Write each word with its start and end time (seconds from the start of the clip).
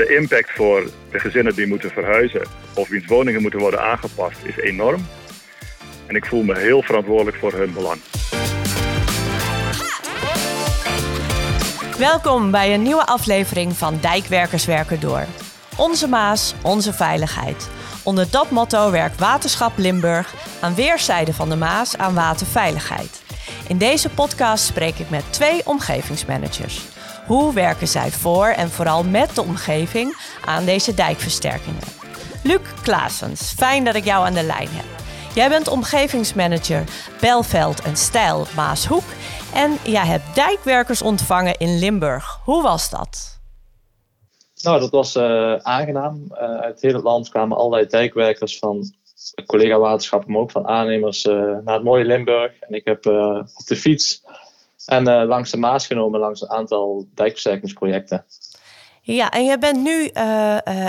De 0.00 0.16
impact 0.16 0.50
voor 0.50 0.90
de 1.10 1.18
gezinnen 1.18 1.54
die 1.54 1.66
moeten 1.66 1.90
verhuizen 1.90 2.42
of 2.74 2.88
wiens 2.88 3.06
woningen 3.06 3.42
moeten 3.42 3.60
worden 3.60 3.80
aangepast 3.80 4.38
is 4.44 4.56
enorm. 4.56 5.06
En 6.06 6.16
ik 6.16 6.26
voel 6.26 6.42
me 6.42 6.58
heel 6.58 6.82
verantwoordelijk 6.82 7.36
voor 7.36 7.52
hun 7.52 7.72
belang. 7.72 8.00
Welkom 11.98 12.50
bij 12.50 12.74
een 12.74 12.82
nieuwe 12.82 13.06
aflevering 13.06 13.76
van 13.76 13.98
Dijkwerkers 14.00 14.66
Werken 14.66 15.00
Door. 15.00 15.24
Onze 15.76 16.08
Maas, 16.08 16.54
onze 16.62 16.92
veiligheid. 16.92 17.70
Onder 18.02 18.30
dat 18.30 18.50
motto 18.50 18.90
werkt 18.90 19.18
Waterschap 19.18 19.72
Limburg 19.76 20.34
aan 20.60 20.74
weerszijden 20.74 21.34
van 21.34 21.48
de 21.48 21.56
Maas 21.56 21.96
aan 21.96 22.14
waterveiligheid. 22.14 23.22
In 23.68 23.78
deze 23.78 24.08
podcast 24.08 24.64
spreek 24.64 24.98
ik 24.98 25.10
met 25.10 25.32
twee 25.32 25.60
omgevingsmanagers. 25.64 26.89
Hoe 27.30 27.54
werken 27.54 27.88
zij 27.88 28.10
voor 28.10 28.46
en 28.46 28.68
vooral 28.68 29.04
met 29.04 29.34
de 29.34 29.42
omgeving 29.42 30.16
aan 30.44 30.64
deze 30.64 30.94
dijkversterkingen? 30.94 31.82
Luc 32.44 32.60
Klaasens, 32.82 33.52
fijn 33.52 33.84
dat 33.84 33.94
ik 33.94 34.04
jou 34.04 34.26
aan 34.26 34.34
de 34.34 34.42
lijn 34.42 34.68
heb. 34.70 34.84
Jij 35.34 35.48
bent 35.48 35.68
omgevingsmanager 35.68 36.84
Belveld 37.20 37.82
en 37.82 37.96
Stijl 37.96 38.46
Maashoek 38.56 39.02
en 39.54 39.76
jij 39.84 40.06
hebt 40.06 40.34
dijkwerkers 40.34 41.02
ontvangen 41.02 41.58
in 41.58 41.78
Limburg. 41.78 42.40
Hoe 42.44 42.62
was 42.62 42.90
dat? 42.90 43.40
Nou, 44.62 44.80
dat 44.80 44.90
was 44.90 45.16
uh, 45.16 45.54
aangenaam. 45.56 46.24
Uh, 46.32 46.38
uit 46.38 46.80
heel 46.80 46.94
het 46.94 47.04
land 47.04 47.28
kwamen 47.28 47.56
allerlei 47.56 47.86
dijkwerkers 47.86 48.58
van 48.58 48.92
collega-waterschappen, 49.46 50.32
maar 50.32 50.40
ook 50.40 50.50
van 50.50 50.66
aannemers 50.66 51.24
uh, 51.24 51.34
naar 51.64 51.74
het 51.74 51.84
mooie 51.84 52.04
Limburg. 52.04 52.58
En 52.60 52.74
ik 52.74 52.84
heb 52.84 53.06
op 53.54 53.66
de 53.66 53.76
fiets 53.76 54.22
en 54.90 55.26
langs 55.26 55.50
de 55.50 55.56
Maas 55.56 55.86
genomen 55.86 56.20
langs 56.20 56.40
een 56.40 56.50
aantal 56.50 57.06
dijkversterkingsprojecten. 57.14 58.24
Ja, 59.02 59.30
en 59.30 59.44
je 59.44 59.58
bent 59.58 59.82
nu 59.82 60.10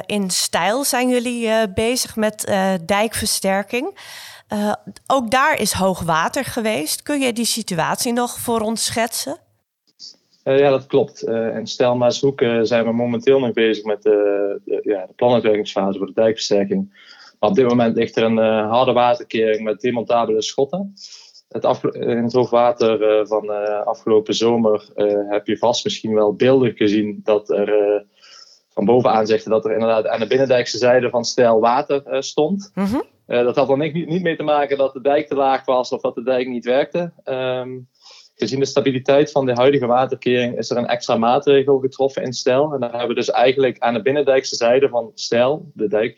in 0.05 0.29
stijl, 0.29 0.83
zijn 0.83 1.09
jullie 1.09 1.69
bezig 1.73 2.15
met 2.15 2.53
dijkversterking. 2.85 3.97
ook 5.07 5.31
daar 5.31 5.59
is 5.59 5.71
hoog 5.71 6.01
water 6.01 6.45
geweest. 6.45 7.03
Kun 7.03 7.19
je 7.19 7.33
die 7.33 7.45
situatie 7.45 8.13
nog 8.13 8.39
voor 8.39 8.59
ons 8.59 8.85
schetsen? 8.85 9.37
Ja, 10.43 10.69
dat 10.69 10.85
klopt. 10.85 11.23
In 11.27 11.67
Stelmaashoek 11.67 12.41
uh, 12.41 12.59
zijn 12.61 12.85
we 12.85 12.91
momenteel 12.91 13.39
nog 13.39 13.53
bezig 13.53 13.83
met 13.83 14.01
de, 14.01 14.59
de, 14.65 14.81
ja, 14.83 15.05
de 15.05 15.13
planuitwerkingsfase 15.13 15.97
voor 15.97 16.07
de 16.07 16.13
dijkversterking. 16.13 17.09
Maar 17.39 17.49
op 17.49 17.55
dit 17.55 17.67
moment 17.67 17.95
ligt 17.95 18.17
er 18.17 18.23
een 18.23 18.37
harde 18.67 18.91
waterkering 18.91 19.63
met 19.63 19.81
demontabele 19.81 20.41
schotten. 20.41 20.93
Het 21.51 21.93
in 21.93 22.23
het 22.23 22.33
hoogwater 22.33 23.27
van 23.27 23.49
afgelopen 23.85 24.33
zomer 24.33 24.89
heb 25.29 25.47
je 25.47 25.57
vast 25.57 25.83
misschien 25.83 26.13
wel 26.13 26.33
beelden 26.33 26.75
gezien 26.75 27.19
dat 27.23 27.49
er 27.49 28.05
van 28.69 28.85
bovenaan 28.85 29.27
zegt 29.27 29.49
dat 29.49 29.65
er 29.65 29.71
inderdaad 29.71 30.07
aan 30.07 30.19
de 30.19 30.27
binnendijkse 30.27 30.77
zijde 30.77 31.09
van 31.09 31.25
stijl 31.25 31.59
water 31.59 32.23
stond. 32.23 32.71
Mm 32.73 32.85
-hmm. 32.85 33.03
dat 33.25 33.55
had 33.55 33.67
dan 33.67 33.79
niet, 33.79 33.93
niet 33.93 34.21
mee 34.21 34.35
te 34.35 34.43
maken 34.43 34.77
dat 34.77 34.93
de 34.93 35.01
dijk 35.01 35.27
te 35.27 35.35
laag 35.35 35.65
was 35.65 35.91
of 35.91 36.01
dat 36.01 36.15
de 36.15 36.23
dijk 36.23 36.47
niet 36.47 36.65
werkte. 36.65 37.13
Um, 37.25 37.89
Gezien 38.41 38.59
de 38.59 38.65
stabiliteit 38.65 39.31
van 39.31 39.45
de 39.45 39.53
huidige 39.53 39.85
waterkering 39.85 40.57
is 40.57 40.69
er 40.69 40.77
een 40.77 40.87
extra 40.87 41.17
maatregel 41.17 41.79
getroffen 41.79 42.23
in 42.23 42.33
Stijl. 42.33 42.73
En 42.73 42.79
daar 42.79 42.89
hebben 42.89 43.07
we 43.07 43.13
dus 43.13 43.29
eigenlijk 43.29 43.79
aan 43.79 43.93
de 43.93 44.01
binnendijkse 44.01 44.55
zijde 44.55 44.89
van 44.89 45.11
Stijl, 45.13 45.71
de 45.73 45.87
dijk, 45.87 46.17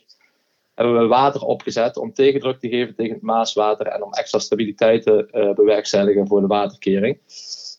hebben 0.74 1.00
we 1.00 1.08
water 1.08 1.42
opgezet 1.42 1.98
om 1.98 2.14
tegendruk 2.14 2.60
te 2.60 2.70
geven 2.70 2.96
tegen 2.96 3.14
het 3.14 3.22
Maaswater 3.22 3.88
en 3.88 4.04
om 4.04 4.14
extra 4.14 4.40
stabiliteit 4.40 5.04
te 5.04 5.28
uh, 5.32 5.54
bewerkstelligen 5.54 6.28
voor 6.28 6.42
de 6.42 6.48
waterkering. 6.48 7.18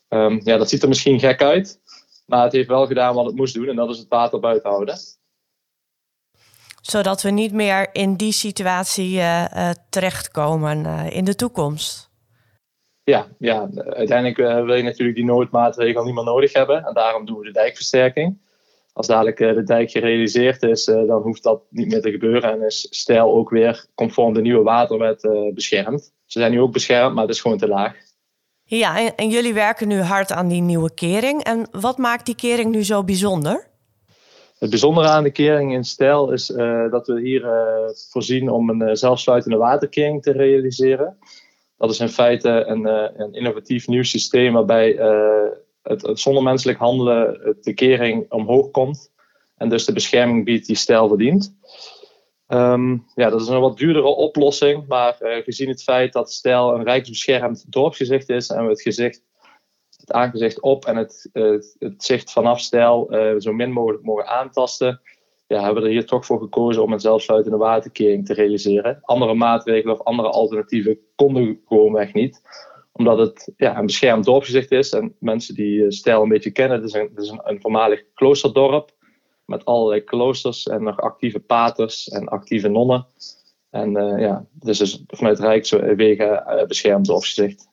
Um, 0.08 0.40
ja, 0.44 0.56
dat 0.56 0.68
ziet 0.68 0.82
er 0.82 0.88
misschien 0.88 1.18
gek 1.18 1.42
uit, 1.42 1.80
maar 2.26 2.42
het 2.42 2.52
heeft 2.52 2.68
wel 2.68 2.86
gedaan 2.86 3.14
wat 3.14 3.26
het 3.26 3.36
moest 3.36 3.54
doen 3.54 3.68
en 3.68 3.76
dat 3.76 3.90
is 3.90 3.98
het 3.98 4.08
water 4.08 4.40
buiten 4.40 4.70
houden. 4.70 4.98
Zodat 6.82 7.22
we 7.22 7.30
niet 7.30 7.52
meer 7.52 7.88
in 7.92 8.16
die 8.16 8.32
situatie 8.32 9.16
uh, 9.16 9.44
uh, 9.54 9.70
terechtkomen 9.90 11.10
in 11.10 11.24
de 11.24 11.34
toekomst. 11.34 12.12
Ja, 13.04 13.26
ja, 13.38 13.68
uiteindelijk 13.74 14.36
wil 14.66 14.74
je 14.74 14.82
natuurlijk 14.82 15.16
die 15.16 15.24
noodmaatregel 15.24 16.04
niet 16.04 16.14
meer 16.14 16.24
nodig 16.24 16.52
hebben. 16.52 16.84
En 16.84 16.94
daarom 16.94 17.26
doen 17.26 17.38
we 17.38 17.44
de 17.44 17.52
dijkversterking. 17.52 18.38
Als 18.94 19.06
dadelijk 19.06 19.40
uh, 19.40 19.54
de 19.54 19.62
dijk 19.62 19.90
gerealiseerd 19.90 20.62
is, 20.62 20.88
uh, 20.88 21.06
dan 21.06 21.22
hoeft 21.22 21.42
dat 21.42 21.62
niet 21.70 21.88
meer 21.88 22.00
te 22.00 22.10
gebeuren. 22.10 22.52
En 22.52 22.62
is 22.62 22.86
stijl 22.90 23.32
ook 23.32 23.50
weer 23.50 23.86
conform 23.94 24.34
de 24.34 24.40
nieuwe 24.40 24.62
waterwet 24.62 25.28
beschermd. 25.54 26.12
Ze 26.26 26.38
zijn 26.38 26.52
nu 26.52 26.60
ook 26.60 26.72
beschermd, 26.72 27.14
maar 27.14 27.24
het 27.24 27.34
is 27.34 27.40
gewoon 27.40 27.58
te 27.58 27.68
laag. 27.68 27.96
Ja, 28.64 28.98
en, 28.98 29.14
en, 29.16 29.28
jullie 29.28 29.54
werken 29.54 29.88
nu 29.88 30.00
hard 30.00 30.32
aan 30.32 30.48
die 30.48 30.62
nieuwe 30.62 30.94
kering. 30.94 31.42
En 31.42 31.68
wat 31.70 31.98
maakt 31.98 32.26
die 32.26 32.34
kering 32.34 32.70
nu 32.70 32.84
zo 32.84 33.04
bijzonder? 33.04 33.66
Het 34.58 34.70
bijzondere 34.70 35.08
aan 35.08 35.22
de 35.22 35.30
kering 35.30 35.72
in 35.72 35.84
stijl 35.84 36.32
is 36.32 36.46
dat 36.90 37.06
we 37.06 37.20
hier 37.20 37.46
voorzien 38.10 38.50
om 38.50 38.70
een 38.70 38.96
zelfsluitende 38.96 39.56
waterkering 39.56 40.22
te 40.22 40.32
realiseren. 40.32 41.18
Dat 41.84 41.90
is 41.90 42.00
in 42.00 42.08
feite 42.08 42.48
een, 42.48 42.86
eh, 42.86 43.08
een 43.16 43.34
innovatief 43.34 43.86
nieuw 43.86 44.02
systeem 44.02 44.52
waarbij 44.52 44.98
eh, 44.98 45.50
het, 45.84 46.02
het 46.02 46.20
zonder 46.20 46.42
menselijk 46.42 46.78
handelen 46.78 47.56
de 47.60 47.74
kering 47.74 48.32
omhoog 48.32 48.70
komt. 48.70 49.12
En 49.56 49.68
dus 49.68 49.84
de 49.84 49.92
bescherming 49.92 50.44
biedt 50.44 50.66
die 50.66 50.76
stijl 50.76 51.08
verdient. 51.08 51.56
Um, 52.48 53.04
ja, 53.14 53.30
dat 53.30 53.40
is 53.40 53.48
een 53.48 53.60
wat 53.60 53.76
duurdere 53.76 54.06
oplossing, 54.06 54.86
maar 54.86 55.16
uh, 55.20 55.36
gezien 55.36 55.68
het 55.68 55.82
feit 55.82 56.12
dat 56.12 56.32
stijl 56.32 56.74
een 56.74 56.84
rijksbeschermd 56.84 57.72
dorpsgezicht 57.72 58.28
is 58.28 58.48
en 58.48 58.64
we 58.64 58.70
het 58.70 58.82
gezicht, 58.82 59.22
het 59.96 60.12
aangezicht 60.12 60.60
op 60.60 60.84
en 60.84 60.96
het, 60.96 61.28
het, 61.32 61.94
zicht 61.96 62.32
vanaf 62.32 62.60
stijl 62.60 63.14
uh, 63.14 63.40
zo 63.40 63.52
min 63.52 63.72
mogelijk 63.72 64.02
mogen 64.02 64.26
aantasten, 64.26 65.00
ja, 65.46 65.62
hebben 65.62 65.82
we 65.82 65.88
er 65.88 65.94
hier 65.94 66.06
toch 66.06 66.26
voor 66.26 66.40
gekozen 66.40 66.82
om 66.82 66.92
een 66.92 67.00
zelfsluitende 67.00 67.56
waterkering 67.58 68.26
te 68.26 68.34
realiseren. 68.34 68.98
Andere 69.02 69.34
maatregelen 69.34 69.94
of 69.94 70.02
andere 70.02 70.28
alternatieven 70.28 70.98
konden 71.14 71.60
gewoonweg 71.66 72.12
niet 72.12 72.42
omdat 72.96 73.18
het 73.18 73.52
ja, 73.56 73.78
een 73.78 73.86
beschermd 73.86 74.24
dorpsgezicht 74.24 74.70
is. 74.70 74.90
En 74.90 75.16
mensen 75.18 75.54
die 75.54 75.92
stijl 75.92 76.22
een 76.22 76.28
beetje 76.28 76.50
kennen, 76.50 76.76
het 76.76 76.86
is 76.86 76.92
een, 76.92 77.10
het 77.14 77.24
is 77.24 77.28
een, 77.28 77.40
een 77.44 77.60
voormalig 77.60 78.02
kloosterdorp. 78.14 78.92
Met 79.44 79.64
allerlei 79.64 80.00
kloosters 80.00 80.66
en 80.66 80.82
nog 80.82 81.00
actieve 81.00 81.40
paters 81.40 82.08
en 82.08 82.28
actieve 82.28 82.68
nonnen. 82.68 83.06
En 83.70 83.96
uh, 83.96 84.20
ja, 84.20 84.44
dus 84.52 84.80
is 84.80 85.02
vanuit 85.06 85.38
Rijkswegen 85.38 86.44
uh, 86.48 86.64
beschermd 86.66 87.06
dorpsgezicht. 87.06 87.68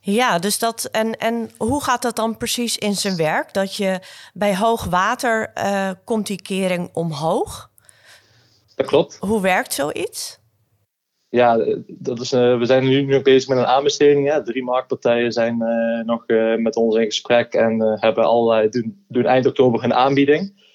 Ja, 0.00 0.38
dus 0.38 0.58
dat. 0.58 0.84
En, 0.84 1.16
en 1.16 1.50
hoe 1.58 1.82
gaat 1.82 2.02
dat 2.02 2.16
dan 2.16 2.36
precies 2.36 2.78
in 2.78 2.94
zijn 2.94 3.16
werk? 3.16 3.54
Dat 3.54 3.76
je 3.76 4.00
bij 4.34 4.56
hoog 4.56 4.84
water 4.84 5.50
uh, 5.54 5.90
komt 6.04 6.26
die 6.26 6.42
kering 6.42 6.90
omhoog. 6.92 7.70
Dat 8.74 8.86
klopt. 8.86 9.16
Hoe 9.20 9.40
werkt 9.40 9.72
zoiets? 9.72 10.39
Ja, 11.30 11.64
dat 11.86 12.20
is, 12.20 12.32
uh, 12.32 12.58
we 12.58 12.64
zijn 12.64 12.84
nu 12.84 13.02
nog 13.02 13.22
bezig 13.22 13.48
met 13.48 13.58
een 13.58 13.66
aanbesteding. 13.66 14.42
Drie 14.44 14.64
marktpartijen 14.64 15.32
zijn 15.32 15.62
uh, 15.62 16.04
nog 16.04 16.24
met 16.56 16.76
ons 16.76 16.96
in 16.96 17.04
gesprek 17.04 17.52
en 17.52 17.80
hebben 18.00 18.24
allerlei, 18.24 18.68
doen, 18.68 19.04
doen 19.08 19.24
eind 19.24 19.46
oktober 19.46 19.84
een 19.84 19.94
aanbieding. 19.94 20.68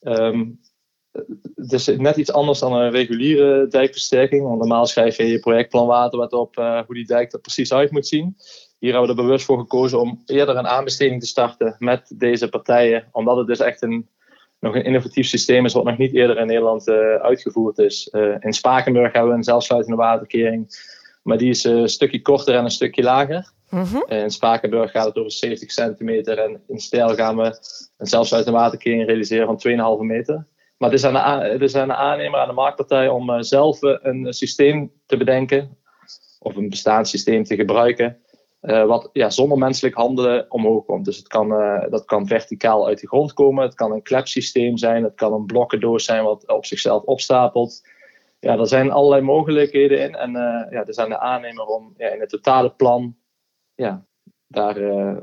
Um, 0.00 0.60
het 1.54 1.72
is 1.72 1.86
net 1.86 2.16
iets 2.16 2.32
anders 2.32 2.58
dan 2.58 2.72
een 2.72 2.90
reguliere 2.90 3.66
dijkversterking. 3.66 4.42
Want 4.42 4.58
normaal 4.58 4.86
schrijf 4.86 5.16
je 5.16 5.26
je 5.26 5.38
projectplan 5.38 5.86
waterwet 5.86 6.32
op 6.32 6.54
hoe 6.56 6.94
die 6.94 7.06
dijk 7.06 7.32
er 7.32 7.40
precies 7.40 7.72
uit 7.72 7.90
moet 7.90 8.06
zien. 8.06 8.36
Hier 8.78 8.92
hebben 8.92 9.10
we 9.10 9.16
er 9.16 9.26
bewust 9.26 9.44
voor 9.44 9.58
gekozen 9.58 10.00
om 10.00 10.22
eerder 10.26 10.56
een 10.56 10.66
aanbesteding 10.66 11.20
te 11.20 11.26
starten 11.26 11.76
met 11.78 12.12
deze 12.16 12.48
partijen. 12.48 13.08
Omdat 13.12 13.36
het 13.36 13.46
dus 13.46 13.60
echt 13.60 13.82
een, 13.82 14.08
nog 14.64 14.74
een 14.74 14.84
innovatief 14.84 15.26
systeem 15.26 15.64
is 15.64 15.72
wat 15.72 15.84
nog 15.84 15.98
niet 15.98 16.14
eerder 16.14 16.38
in 16.38 16.46
Nederland 16.46 16.88
uh, 16.88 17.14
uitgevoerd 17.14 17.78
is. 17.78 18.08
Uh, 18.12 18.36
in 18.40 18.52
Spakenburg 18.52 19.12
hebben 19.12 19.30
we 19.30 19.36
een 19.36 19.44
zelfsluitende 19.44 19.96
waterkering. 19.96 20.66
Maar 21.22 21.38
die 21.38 21.50
is 21.50 21.64
uh, 21.64 21.72
een 21.72 21.88
stukje 21.88 22.22
korter 22.22 22.54
en 22.54 22.64
een 22.64 22.70
stukje 22.70 23.02
lager. 23.02 23.52
Mm 23.70 23.82
-hmm. 23.82 24.04
in 24.08 24.30
Spakenburg 24.30 24.90
gaat 24.90 25.06
het 25.06 25.18
over 25.18 25.32
70 25.32 25.70
centimeter. 25.70 26.38
En 26.38 26.62
in 26.68 26.78
Stijl 26.78 27.14
gaan 27.14 27.36
we 27.36 27.44
een 27.98 28.06
zelfsluitende 28.06 28.58
waterkering 28.58 29.06
realiseren 29.06 29.46
van 29.46 29.98
2,5 30.00 30.04
meter. 30.06 30.46
Maar 30.78 30.90
het 30.90 30.98
is, 30.98 31.04
aan 31.04 31.40
de, 31.40 31.48
het 31.48 31.62
is 31.62 31.74
aan 31.74 31.88
de 31.88 31.94
aannemer, 31.94 32.40
aan 32.40 32.48
de 32.48 32.54
marktpartij 32.54 33.08
om 33.08 33.42
zelf 33.42 33.78
een 33.82 34.32
systeem 34.32 34.92
te 35.06 35.16
bedenken. 35.16 35.76
Of 36.38 36.56
een 36.56 36.68
bestaand 36.68 37.08
systeem 37.08 37.44
te 37.44 37.56
gebruiken 37.56 38.18
uh, 38.64 38.86
wat 38.86 39.10
ja, 39.12 39.30
zonder 39.30 39.58
menselijk 39.58 39.94
handelen 39.94 40.46
omhoog 40.48 40.84
komt. 40.84 41.04
Dus 41.04 41.16
het 41.16 41.28
kan, 41.28 41.52
uh, 41.52 41.84
dat 41.90 42.04
kan 42.04 42.26
verticaal 42.26 42.86
uit 42.86 43.00
de 43.00 43.06
grond 43.06 43.32
komen. 43.32 43.64
Het 43.64 43.74
kan 43.74 43.92
een 43.92 44.02
klepsysteem 44.02 44.76
zijn. 44.76 45.04
Het 45.04 45.14
kan 45.14 45.32
een 45.32 45.46
blokkendoos 45.46 46.04
zijn 46.04 46.24
wat 46.24 46.48
op 46.48 46.66
zichzelf 46.66 47.02
opstapelt. 47.02 47.88
Ja, 48.40 48.58
er 48.58 48.66
zijn 48.66 48.90
allerlei 48.90 49.22
mogelijkheden 49.22 50.00
in. 50.00 50.14
En 50.14 50.30
uh, 50.30 50.70
ja, 50.70 50.84
er 50.86 50.94
zijn 50.94 51.08
de 51.08 51.18
aannemer 51.18 51.64
om 51.64 51.94
ja, 51.96 52.08
in 52.08 52.20
het 52.20 52.28
totale 52.28 52.70
plan 52.70 53.16
ja, 53.74 54.04
daar, 54.46 54.76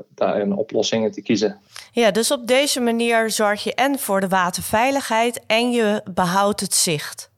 daarin 0.08 0.56
oplossingen 0.56 1.10
te 1.10 1.22
kiezen. 1.22 1.60
Ja, 1.92 2.10
dus 2.10 2.30
op 2.30 2.46
deze 2.46 2.80
manier 2.80 3.30
zorg 3.30 3.64
je 3.64 3.74
en 3.74 3.98
voor 3.98 4.20
de 4.20 4.28
waterveiligheid 4.28 5.46
en 5.46 5.70
je 5.70 6.02
behoudt 6.14 6.60
het 6.60 6.74
zicht. 6.74 7.31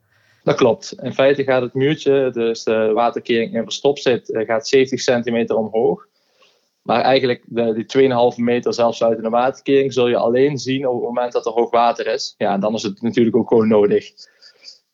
Dat 0.45 0.55
klopt. 0.55 0.95
In 1.01 1.13
feite 1.13 1.43
gaat 1.43 1.61
het 1.61 1.73
muurtje, 1.73 2.29
dus 2.33 2.63
de 2.63 2.91
waterkering 2.93 3.53
in 3.53 3.63
verstopt 3.63 4.01
zit, 4.01 4.31
eh, 4.31 4.45
gaat 4.45 4.67
70 4.67 5.01
centimeter 5.01 5.55
omhoog. 5.55 6.07
Maar 6.81 7.01
eigenlijk 7.01 7.43
de, 7.45 7.73
die 7.73 7.85
2,5 8.33 8.37
meter 8.37 8.73
zelfsluitende 8.73 9.29
waterkering 9.29 9.93
zul 9.93 10.07
je 10.07 10.17
alleen 10.17 10.57
zien 10.57 10.87
op 10.87 10.93
het 10.93 11.03
moment 11.03 11.31
dat 11.31 11.45
er 11.45 11.51
hoog 11.51 11.71
water 11.71 12.07
is. 12.07 12.35
Ja, 12.37 12.57
dan 12.57 12.73
is 12.73 12.83
het 12.83 13.01
natuurlijk 13.01 13.35
ook 13.35 13.47
gewoon 13.47 13.67
nodig. 13.67 14.11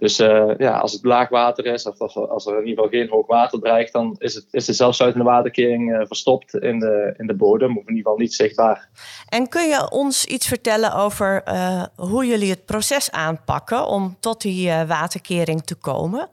Dus 0.01 0.19
uh, 0.19 0.51
ja, 0.57 0.77
als 0.77 0.94
het 0.94 1.03
laag 1.03 1.30
water 1.30 1.65
is, 1.65 1.86
of 1.86 2.00
als, 2.00 2.15
als, 2.15 2.45
er 2.45 2.57
in 2.57 2.68
ieder 2.68 2.83
geval 2.83 3.00
geen 3.00 3.09
hoog 3.09 3.27
water 3.27 3.59
dreigt, 3.59 3.94
dan 3.94 4.15
is, 4.18 4.33
het, 4.33 4.45
is 4.51 4.65
de 4.65 4.74
zelfsluitende 4.74 5.25
waterkering 5.25 5.92
uh, 5.92 6.01
verstopt 6.06 6.56
in 6.56 6.80
de, 6.80 7.13
in 7.18 7.27
de 7.27 7.36
bodem, 7.36 7.77
of 7.77 7.83
in 7.83 7.95
ieder 7.95 8.03
geval 8.03 8.18
niet 8.18 8.33
zichtbaar. 8.33 8.89
En 9.30 9.48
kun 9.48 9.68
je 9.68 9.92
ons 9.92 10.25
iets 10.25 10.48
vertellen 10.48 10.94
over 10.94 11.42
uh, 11.48 11.83
hoe 11.95 12.25
jullie 12.25 12.50
het 12.50 12.65
proces 12.65 13.12
aanpakken 13.12 13.88
om 13.88 14.18
tot 14.19 14.42
die 14.42 14.71
waterkering 14.88 15.63
te 15.63 15.75
komen? 15.75 16.30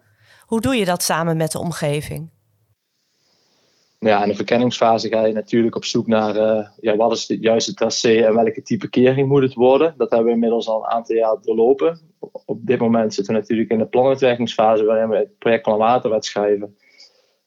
Hoe 0.47 0.61
doe 0.61 0.77
je 0.77 0.85
dat 0.85 1.03
samen 1.03 1.37
met 1.37 1.53
de 1.53 1.59
omgeving? 1.59 2.31
Ja, 3.99 4.23
in 4.23 4.29
de 4.29 4.35
verkenningsfase 4.35 5.09
ga 5.09 5.25
je 5.25 5.33
natuurlijk 5.33 5.77
op 5.77 5.85
zoek 5.85 6.07
naar 6.07 6.35
ja, 6.81 6.97
wat 6.97 7.13
is 7.13 7.29
het 7.29 7.43
juiste 7.43 7.75
tracé 7.75 8.25
en 8.25 8.35
welke 8.35 8.63
type 8.63 8.89
kering 8.89 9.29
moet 9.29 9.43
het 9.43 9.55
worden. 9.55 9.95
Dat 9.97 10.11
hebben 10.11 10.29
we 10.29 10.35
inmiddels 10.35 10.69
al 10.69 10.85
een 10.85 10.91
aantal 10.91 11.17
jaar 11.17 11.37
doorlopen 11.43 12.09
op 12.45 12.67
dit 12.67 12.79
moment 12.79 13.15
zitten 13.15 13.35
we 13.35 13.41
natuurlijk 13.41 13.71
in 13.71 13.79
de 13.79 13.87
planuitwerkingsfase 13.87 14.85
waarin 14.85 15.09
we 15.09 15.17
het 15.17 15.39
projectplan 15.39 15.79
waterwet 15.79 16.25
schrijven. 16.25 16.77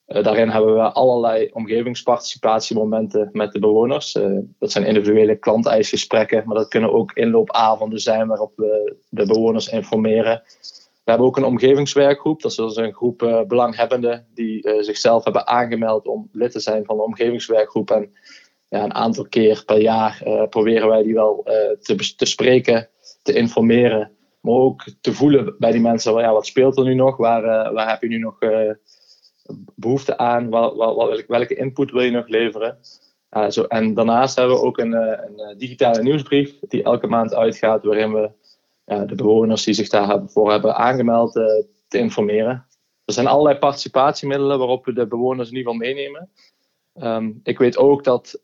Uh, 0.06 0.24
daarin 0.24 0.48
hebben 0.48 0.74
we 0.74 0.92
allerlei 0.92 1.50
omgevingsparticipatiemomenten 1.52 3.28
met 3.32 3.52
de 3.52 3.58
bewoners. 3.58 4.14
Uh, 4.14 4.38
dat 4.58 4.72
zijn 4.72 4.86
individuele 4.86 5.36
klanteisgesprekken, 5.36 6.42
maar 6.46 6.56
dat 6.56 6.68
kunnen 6.68 6.92
ook 6.92 7.12
inloopavonden 7.12 7.98
zijn 7.98 8.26
waarop 8.26 8.52
we 8.56 8.96
de 9.08 9.26
bewoners 9.26 9.68
informeren. 9.68 10.42
We 11.04 11.10
hebben 11.10 11.26
ook 11.26 11.36
een 11.36 11.44
omgevingswerkgroep. 11.44 12.42
Dat 12.42 12.50
is 12.50 12.56
dus 12.56 12.76
een 12.76 12.94
groep 12.94 13.22
uh, 13.22 13.42
belanghebbenden 13.42 14.26
die 14.34 14.68
zichzelf 14.80 15.24
hebben 15.24 15.46
aangemeld 15.46 16.06
om 16.06 16.28
lid 16.32 16.52
te 16.52 16.60
zijn 16.60 16.84
van 16.84 16.96
de 16.96 17.02
omgevingswerkgroep. 17.02 17.90
En 17.90 18.12
ja, 18.68 18.84
een 18.84 18.94
aantal 18.94 19.26
keer 19.28 19.62
per 19.64 19.80
jaar 19.80 20.22
proberen 20.48 20.88
wij 20.88 21.02
die 21.02 21.14
wel 21.14 21.42
te, 21.80 22.14
te 22.16 22.26
spreken, 22.26 22.88
te 23.22 23.32
informeren 23.32 24.12
maar 24.42 24.54
ook 24.54 24.84
te 25.00 25.12
voelen 25.12 25.54
bij 25.58 25.72
die 25.72 25.80
mensen, 25.80 26.14
ja, 26.14 26.32
wat 26.32 26.46
speelt 26.46 26.78
er 26.78 26.84
nu 26.84 26.94
nog? 26.94 27.16
Waar, 27.16 27.88
heb 27.88 28.02
je 28.02 28.08
nu 28.08 28.18
nog 28.18 28.38
behoefte 29.74 30.18
aan? 30.18 30.50
Welke 31.26 31.54
input 31.54 31.90
wil 31.90 32.02
je 32.02 32.10
nog 32.10 32.28
leveren? 32.28 32.78
Zo, 33.48 33.62
en 33.62 33.94
daarnaast 33.94 34.36
hebben 34.36 34.56
we 34.56 34.62
ook 34.62 34.78
een, 34.78 34.92
een, 34.92 35.58
digitale 35.58 36.02
nieuwsbrief 36.02 36.58
die 36.60 36.82
elke 36.82 37.06
maand 37.06 37.34
uitgaat, 37.34 37.84
waarin 37.84 38.12
we 38.12 38.30
de 39.06 39.14
bewoners 39.14 39.64
die 39.64 39.74
zich 39.74 39.88
daarvoor 39.88 40.50
hebben 40.50 40.76
aangemeld 40.76 41.32
te 41.88 41.98
informeren. 41.98 42.66
Er 43.04 43.12
zijn 43.12 43.26
allerlei 43.26 43.58
participatiemiddelen 43.58 44.58
waarop 44.58 44.84
we 44.84 44.92
de 44.92 45.06
bewoners 45.06 45.50
in 45.50 45.56
ieder 45.56 45.72
geval 45.72 45.88
meenemen. 45.88 46.30
Um, 46.94 47.40
ik 47.42 47.58
weet 47.58 47.76
ook 47.76 48.04
dat 48.04 48.38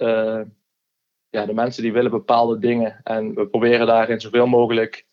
ja, 1.30 1.46
de 1.46 1.54
mensen 1.54 1.82
die 1.82 1.92
willen 1.92 2.10
bepaalde 2.10 2.58
dingen 2.58 3.00
en 3.04 3.34
we 3.34 3.46
proberen 3.46 3.86
daarin 3.86 4.20
zoveel 4.20 4.46
mogelijk 4.46 5.06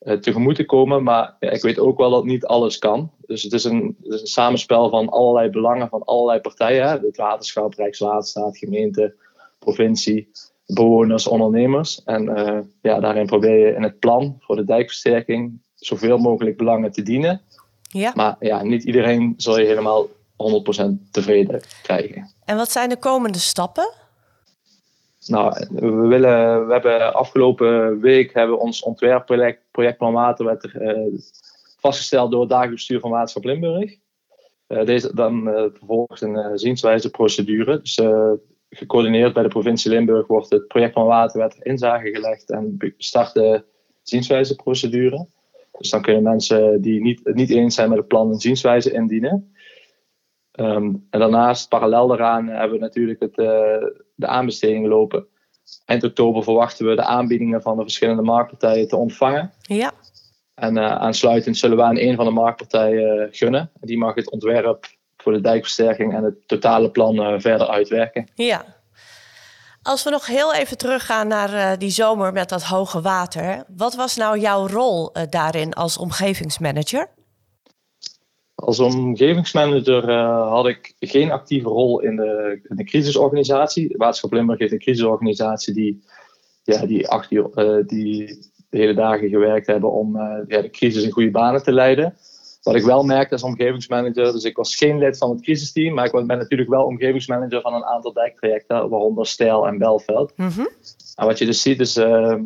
uh, 0.00 0.14
tegemoet 0.14 0.54
te 0.54 0.64
komen. 0.64 1.02
Maar 1.02 1.36
ik 1.38 1.62
weet 1.62 1.78
ook 1.78 1.98
wel 1.98 2.10
dat 2.10 2.24
niet 2.24 2.46
alles 2.46 2.78
kan. 2.78 3.10
Dus 3.26 3.42
het 3.42 3.52
is, 3.52 3.64
een, 3.64 3.96
een 4.02 4.26
samenspel 4.26 4.90
van 4.90 5.08
allerlei 5.08 5.50
belangen 5.50 5.88
van 5.88 6.04
allerlei 6.04 6.40
partijen. 6.40 6.88
Hè? 6.88 6.98
Het 6.98 7.16
waterschap, 7.16 7.74
Rijkswaterstaat, 7.74 8.58
gemeente, 8.58 9.14
provincie, 9.58 10.30
bewoners, 10.74 11.26
ondernemers. 11.26 12.04
En 12.04 12.24
uh, 12.24 12.58
ja, 12.82 13.00
daarin 13.00 13.26
probeer 13.26 13.66
je 13.66 13.74
in 13.74 13.82
het 13.82 13.98
plan 13.98 14.36
voor 14.40 14.56
de 14.56 14.64
dijkversterking 14.64 15.62
zoveel 15.74 16.18
mogelijk 16.18 16.56
belangen 16.56 16.92
te 16.92 17.02
dienen. 17.02 17.40
Ja. 17.82 18.12
Maar 18.14 18.36
ja, 18.40 18.62
niet 18.62 18.84
iedereen 18.84 19.34
zal 19.36 19.58
je 19.58 19.66
helemaal 19.66 20.06
100% 20.06 21.10
tevreden 21.10 21.60
krijgen. 21.82 22.30
En 22.44 22.56
wat 22.56 22.70
zijn 22.70 22.88
de 22.88 22.96
komende 22.96 23.38
stappen? 23.38 23.92
Nou, 25.26 25.66
we, 25.70 25.90
willen, 25.90 26.66
we 26.66 26.72
hebben 26.72 27.14
afgelopen 27.14 28.00
week 28.00 28.34
hebben 28.34 28.56
we 28.56 28.62
ons 28.62 28.82
ontwerpproject 28.82 29.62
projectplan 29.70 30.12
Waterwet 30.12 30.64
uh, 30.64 30.98
vastgesteld 31.78 32.30
door 32.30 32.40
het 32.40 32.48
dagelijks 32.48 32.76
bestuur 32.76 33.00
van 33.00 33.10
Waterschap 33.10 33.44
Limburg. 33.44 33.96
Uh, 34.68 34.84
deze 34.84 35.14
dan 35.14 35.48
uh, 35.48 35.64
vervolgens 35.72 36.20
een 36.20 36.58
zienswijzeprocedure. 36.58 37.80
Dus 37.80 38.00
gecoördineerd 38.70 39.32
bij 39.32 39.42
de 39.42 39.48
provincie 39.48 39.90
Limburg 39.90 40.26
wordt 40.26 40.50
het 40.50 40.68
projectplan 40.68 41.06
Waterwet 41.06 41.56
inzage 41.62 42.10
gelegd 42.10 42.50
en 42.50 42.76
start 42.96 43.34
de 43.34 43.64
zienswijzeprocedure. 44.02 45.26
Dus 45.78 45.90
dan 45.90 46.02
kunnen 46.02 46.22
mensen 46.22 46.82
die 46.82 47.00
niet, 47.00 47.20
het 47.24 47.34
niet 47.34 47.50
eens 47.50 47.74
zijn 47.74 47.88
met 47.88 47.98
het 47.98 48.08
plan 48.08 48.28
een 48.28 48.40
zienswijze 48.40 48.92
indienen. 48.92 49.54
Um, 50.52 51.06
en 51.10 51.20
daarnaast, 51.20 51.68
parallel 51.68 52.06
daaraan, 52.06 52.46
hebben 52.46 52.78
we 52.78 52.84
natuurlijk 52.84 53.20
het, 53.20 53.38
uh, 53.38 53.46
de 54.14 54.26
aanbestedingen 54.26 54.88
lopen. 54.88 55.26
Eind 55.84 56.04
oktober 56.04 56.42
verwachten 56.42 56.86
we 56.86 56.94
de 56.94 57.04
aanbiedingen 57.04 57.62
van 57.62 57.76
de 57.76 57.82
verschillende 57.82 58.22
marktpartijen 58.22 58.88
te 58.88 58.96
ontvangen. 58.96 59.52
Ja. 59.60 59.92
En 60.54 60.76
uh, 60.76 60.96
aansluitend 60.96 61.56
zullen 61.56 61.76
we 61.76 61.82
aan 61.82 61.98
een 61.98 62.16
van 62.16 62.24
de 62.24 62.30
marktpartijen 62.30 63.28
gunnen. 63.30 63.70
Die 63.80 63.98
mag 63.98 64.14
het 64.14 64.30
ontwerp 64.30 64.86
voor 65.22 65.32
de 65.32 65.40
dijkversterking 65.40 66.14
en 66.14 66.24
het 66.24 66.48
totale 66.48 66.90
plan 66.90 67.16
uh, 67.16 67.40
verder 67.40 67.68
uitwerken. 67.68 68.28
Ja. 68.34 68.64
Als 69.82 70.04
we 70.04 70.10
nog 70.10 70.26
heel 70.26 70.54
even 70.54 70.78
teruggaan 70.78 71.28
naar 71.28 71.78
die 71.78 71.90
zomer 71.90 72.32
met 72.32 72.48
dat 72.48 72.62
hoge 72.62 73.00
water. 73.00 73.64
Wat 73.76 73.94
was 73.94 74.16
nou 74.16 74.38
jouw 74.38 74.66
rol 74.66 75.12
daarin 75.30 75.72
als 75.72 75.98
omgevingsmanager? 75.98 77.08
Als 78.54 78.78
omgevingsmanager 78.78 80.08
uh, 80.08 80.48
had 80.48 80.66
ik 80.66 80.94
geen 80.98 81.30
actieve 81.30 81.68
rol 81.68 82.00
in 82.00 82.16
de, 82.16 82.60
in 82.68 82.76
de 82.76 82.84
crisisorganisatie. 82.84 83.94
Waterschap 83.96 84.32
Limburg 84.32 84.58
heeft 84.58 84.72
een 84.72 84.78
crisisorganisatie 84.78 85.74
die, 85.74 86.04
ja, 86.62 86.86
die, 86.86 87.08
acht 87.08 87.30
uur, 87.30 87.50
uh, 87.54 87.86
die 87.86 88.26
de 88.70 88.78
hele 88.78 88.94
dagen 88.94 89.28
gewerkt 89.28 89.66
hebben 89.66 89.92
om 89.92 90.16
uh, 90.16 90.38
ja, 90.46 90.60
de 90.60 90.70
crisis 90.70 91.02
in 91.02 91.10
goede 91.10 91.30
banen 91.30 91.62
te 91.62 91.72
leiden. 91.72 92.16
Wat 92.62 92.74
ik 92.74 92.82
wel 92.82 93.02
merkte 93.02 93.32
als 93.32 93.42
omgevingsmanager, 93.42 94.32
dus 94.32 94.44
ik 94.44 94.56
was 94.56 94.76
geen 94.76 94.98
lid 94.98 95.18
van 95.18 95.30
het 95.30 95.40
crisisteam, 95.40 95.94
maar 95.94 96.04
ik 96.04 96.26
ben 96.26 96.38
natuurlijk 96.38 96.70
wel 96.70 96.84
omgevingsmanager 96.84 97.60
van 97.60 97.74
een 97.74 97.84
aantal 97.84 98.12
dijktrajecten, 98.12 98.88
waaronder 98.88 99.26
Stijl 99.26 99.66
en 99.66 99.78
Belveld. 99.78 100.32
Mm 100.36 100.48
-hmm. 100.48 100.68
En 101.14 101.26
wat 101.26 101.38
je 101.38 101.46
dus 101.46 101.62
ziet 101.62 101.80
is, 101.80 101.94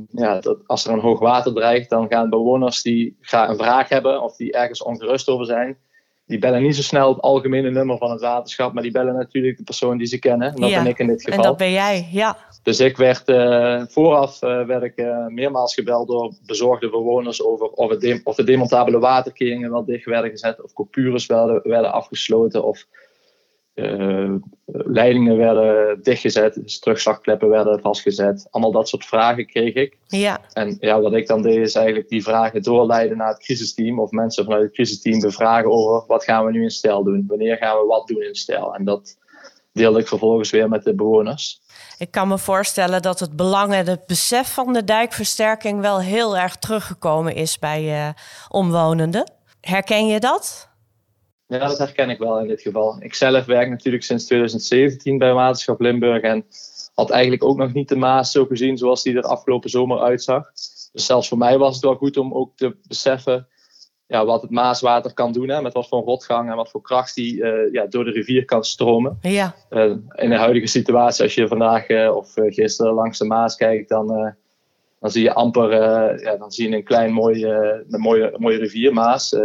ja, 0.09 0.41
dat 0.41 0.59
als 0.67 0.87
er 0.87 0.93
een 0.93 1.01
hoog 1.01 1.19
water 1.19 1.53
dreigt, 1.53 1.91
dan 1.91 2.09
gaan 2.09 2.31
bewoners 2.31 2.83
die 2.83 3.17
graag 3.21 3.49
een 3.49 3.57
vraag 3.57 3.89
hebben 3.89 4.23
of 4.23 4.37
die 4.37 4.53
ergens 4.53 4.83
ongerust 4.83 5.29
over 5.29 5.47
zijn, 5.47 5.79
die 6.27 6.39
bellen 6.39 6.63
niet 6.63 6.77
zo 6.77 6.83
snel 6.83 7.09
het 7.09 7.21
algemene 7.21 7.71
nummer 7.71 7.99
van 7.99 8.11
het 8.11 8.21
waterschap, 8.21 8.73
maar 8.73 8.83
die 8.83 8.93
bellen 8.93 9.15
natuurlijk 9.15 9.57
de 9.57 9.63
persoon 9.63 9.99
die 9.99 10.07
ze 10.07 10.19
kennen. 10.19 10.55
En 10.55 10.61
dat 10.61 10.71
ben 10.71 10.87
ik 10.87 10.99
in 10.99 11.07
dit 11.07 11.23
geval. 11.23 11.39
En 11.39 11.45
dat 11.45 11.57
ben 11.57 11.73
jij, 11.73 12.09
ja. 12.11 12.37
Dus 12.63 12.81
ik 12.81 12.97
werd 12.97 13.29
uh, 13.29 13.83
vooraf 13.89 14.43
uh, 14.43 14.67
werd 14.67 14.83
ik 14.83 14.99
uh, 14.99 15.27
meermaals 15.27 15.75
gebeld 15.75 16.09
door 16.09 16.33
bezorgde 16.47 16.91
bewoners 16.91 17.43
over 17.43 17.67
of, 17.67 17.91
het 17.91 18.21
of 18.25 18.37
de 18.37 18.45
demontabele 18.45 18.99
waterkeringen 18.99 19.71
wel 19.71 19.85
dicht 19.85 20.05
werden 20.05 20.31
gezet, 20.31 20.63
of 20.63 20.73
coupures 20.73 21.27
werden, 21.27 21.61
werden 21.63 21.93
afgesloten, 21.93 22.65
of 22.65 22.87
uh, 23.75 24.35
leidingen 24.67 25.37
werden 25.37 26.03
dichtgezet, 26.03 26.55
dus 26.55 26.79
terugslagkleppen 26.79 27.49
werden 27.49 27.81
vastgezet. 27.81 28.47
Allemaal 28.51 28.73
dat 28.73 28.89
soort 28.89 29.05
vragen 29.05 29.47
kreeg 29.47 29.75
ik. 29.75 29.97
Ja. 30.07 30.41
En 30.53 30.77
ja, 30.81 31.01
wat 31.01 31.15
ik 31.15 31.27
dan 31.27 31.43
deed 31.43 31.57
is 31.57 31.75
eigenlijk 31.75 32.09
die 32.09 32.23
vragen 32.23 32.63
doorleiden 32.63 33.17
naar 33.17 33.29
het 33.29 33.43
crisisteam 33.43 33.99
of 34.01 34.11
mensen 34.11 34.45
vanuit 34.45 34.63
het 34.63 34.73
crisisteam 34.73 35.21
bevragen 35.21 35.71
over 35.71 36.05
wat 36.07 36.25
gaan 36.25 36.45
we 36.45 36.51
nu 36.51 36.63
in 36.63 36.71
stijl 36.71 37.05
doen, 37.05 37.25
wanneer 37.29 37.57
gaan 37.57 37.79
we 37.79 37.87
wat 37.87 38.07
doen 38.07 38.23
in 38.23 38.35
stijl. 38.35 38.75
En 38.75 38.85
dat 38.85 39.17
deelde 39.73 40.01
ik 40.01 40.09
vervolgens 40.09 40.51
weer 40.51 40.69
met 40.69 40.85
de 40.85 40.95
bewoners. 40.95 41.63
Ik 41.99 42.11
kan 42.11 42.29
me 42.29 42.39
voorstellen 42.39 43.03
dat 43.03 43.21
het 43.21 43.37
belang 43.37 43.73
en 43.73 43.87
het 43.87 44.07
besef 44.07 44.53
van 44.53 44.73
de 44.73 44.85
dijkversterking 44.85 45.81
wel 45.81 46.01
heel 46.01 46.37
erg 46.37 46.57
teruggekomen 46.57 47.35
is 47.35 47.59
bij 47.59 48.07
uh, 48.07 48.09
omwonenden. 48.49 49.33
Herken 49.61 50.07
je 50.07 50.21
dat? 50.21 50.69
Ja, 51.47 51.59
dat 51.59 51.79
herken 51.79 52.11
ik 52.11 52.19
wel 52.19 52.39
in 52.39 52.49
dit 52.49 52.63
geval. 52.63 52.97
Ik 52.99 53.15
zelf 53.15 53.45
werk 53.45 53.69
natuurlijk 53.69 54.05
sinds 54.05 54.25
2017 54.25 55.19
bij 55.19 55.33
Waterschap 55.33 55.81
Limburg 55.81 56.23
en 56.23 56.45
had 56.95 57.11
eigenlijk 57.11 57.45
ook 57.45 57.57
nog 57.57 57.73
niet 57.73 57.89
de 57.89 57.97
Maas 57.97 58.33
zo 58.33 58.45
gezien 58.45 58.79
zoals 58.79 59.03
die 59.03 59.17
er 59.17 59.23
afgelopen 59.23 59.71
zomer 59.71 60.01
uitzag. 60.01 60.53
Dus 60.93 61.07
zelfs 61.07 61.29
voor 61.29 61.39
mij 61.39 61.59
was 61.59 61.75
het 61.75 61.85
wel 61.85 61.95
goed 61.95 62.17
om 62.17 62.35
ook 62.35 62.57
te 62.57 62.77
beseffen 62.89 63.49
ja, 64.07 64.25
wat 64.25 64.43
het 64.43 64.51
Maaswater 64.51 65.15
kan 65.15 65.33
doen. 65.33 65.49
Hè, 65.49 65.63
met 65.63 65.73
wat 65.73 65.89
voor 65.89 66.03
rotgang 66.03 66.51
en 66.51 66.57
wat 66.57 66.71
voor 66.71 66.83
kracht 66.83 67.15
die 67.15 67.37
uh, 67.37 67.73
ja, 67.73 67.87
door 67.87 68.05
de 68.05 68.11
rivier 68.11 68.45
kan 68.45 68.65
stromen. 68.65 69.19
Ja. 69.21 69.55
Uh, 69.71 69.97
in 70.15 70.31
de 70.31 70.37
huidige 70.37 70.67
situatie, 70.67 71.25
als 71.25 71.35
je 71.35 71.49
vandaag 71.49 71.89
uh, 71.89 72.17
of 72.17 72.33
gisteren 72.35 72.93
langs 72.93 73.19
de 73.19 73.25
Maas 73.25 73.57
kijkt, 73.57 73.89
dan, 73.89 74.35
dan 75.01 75.11
zie 75.11 75.23
je 75.23 75.35
amper 75.35 75.73
ja, 76.23 76.37
dan 76.37 76.53
zie 76.53 76.69
je 76.69 76.77
een 76.77 76.85
klein 76.85 77.13
mooi, 77.13 77.45
een 77.45 78.01
mooie, 78.01 78.35
mooie 78.37 78.59
rivier, 78.59 78.93
Maas 78.93 79.37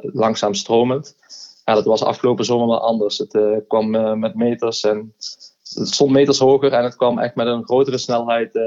langzaam 0.00 0.54
stromend. 0.54 1.16
Ja, 1.64 1.74
dat 1.74 1.84
was 1.84 2.02
afgelopen 2.02 2.44
zomer 2.44 2.66
wel 2.66 2.80
anders. 2.80 3.18
Het 3.18 3.34
uh, 3.34 3.56
kwam 3.68 3.94
uh, 3.94 4.12
met 4.12 4.34
meters 4.34 4.84
en 4.84 5.14
het 5.74 5.88
stond 5.88 6.10
meters 6.10 6.38
hoger 6.38 6.72
en 6.72 6.84
het 6.84 6.96
kwam 6.96 7.18
echt 7.18 7.34
met 7.34 7.46
een 7.46 7.64
grotere 7.64 7.98
snelheid 7.98 8.54
uh, 8.54 8.64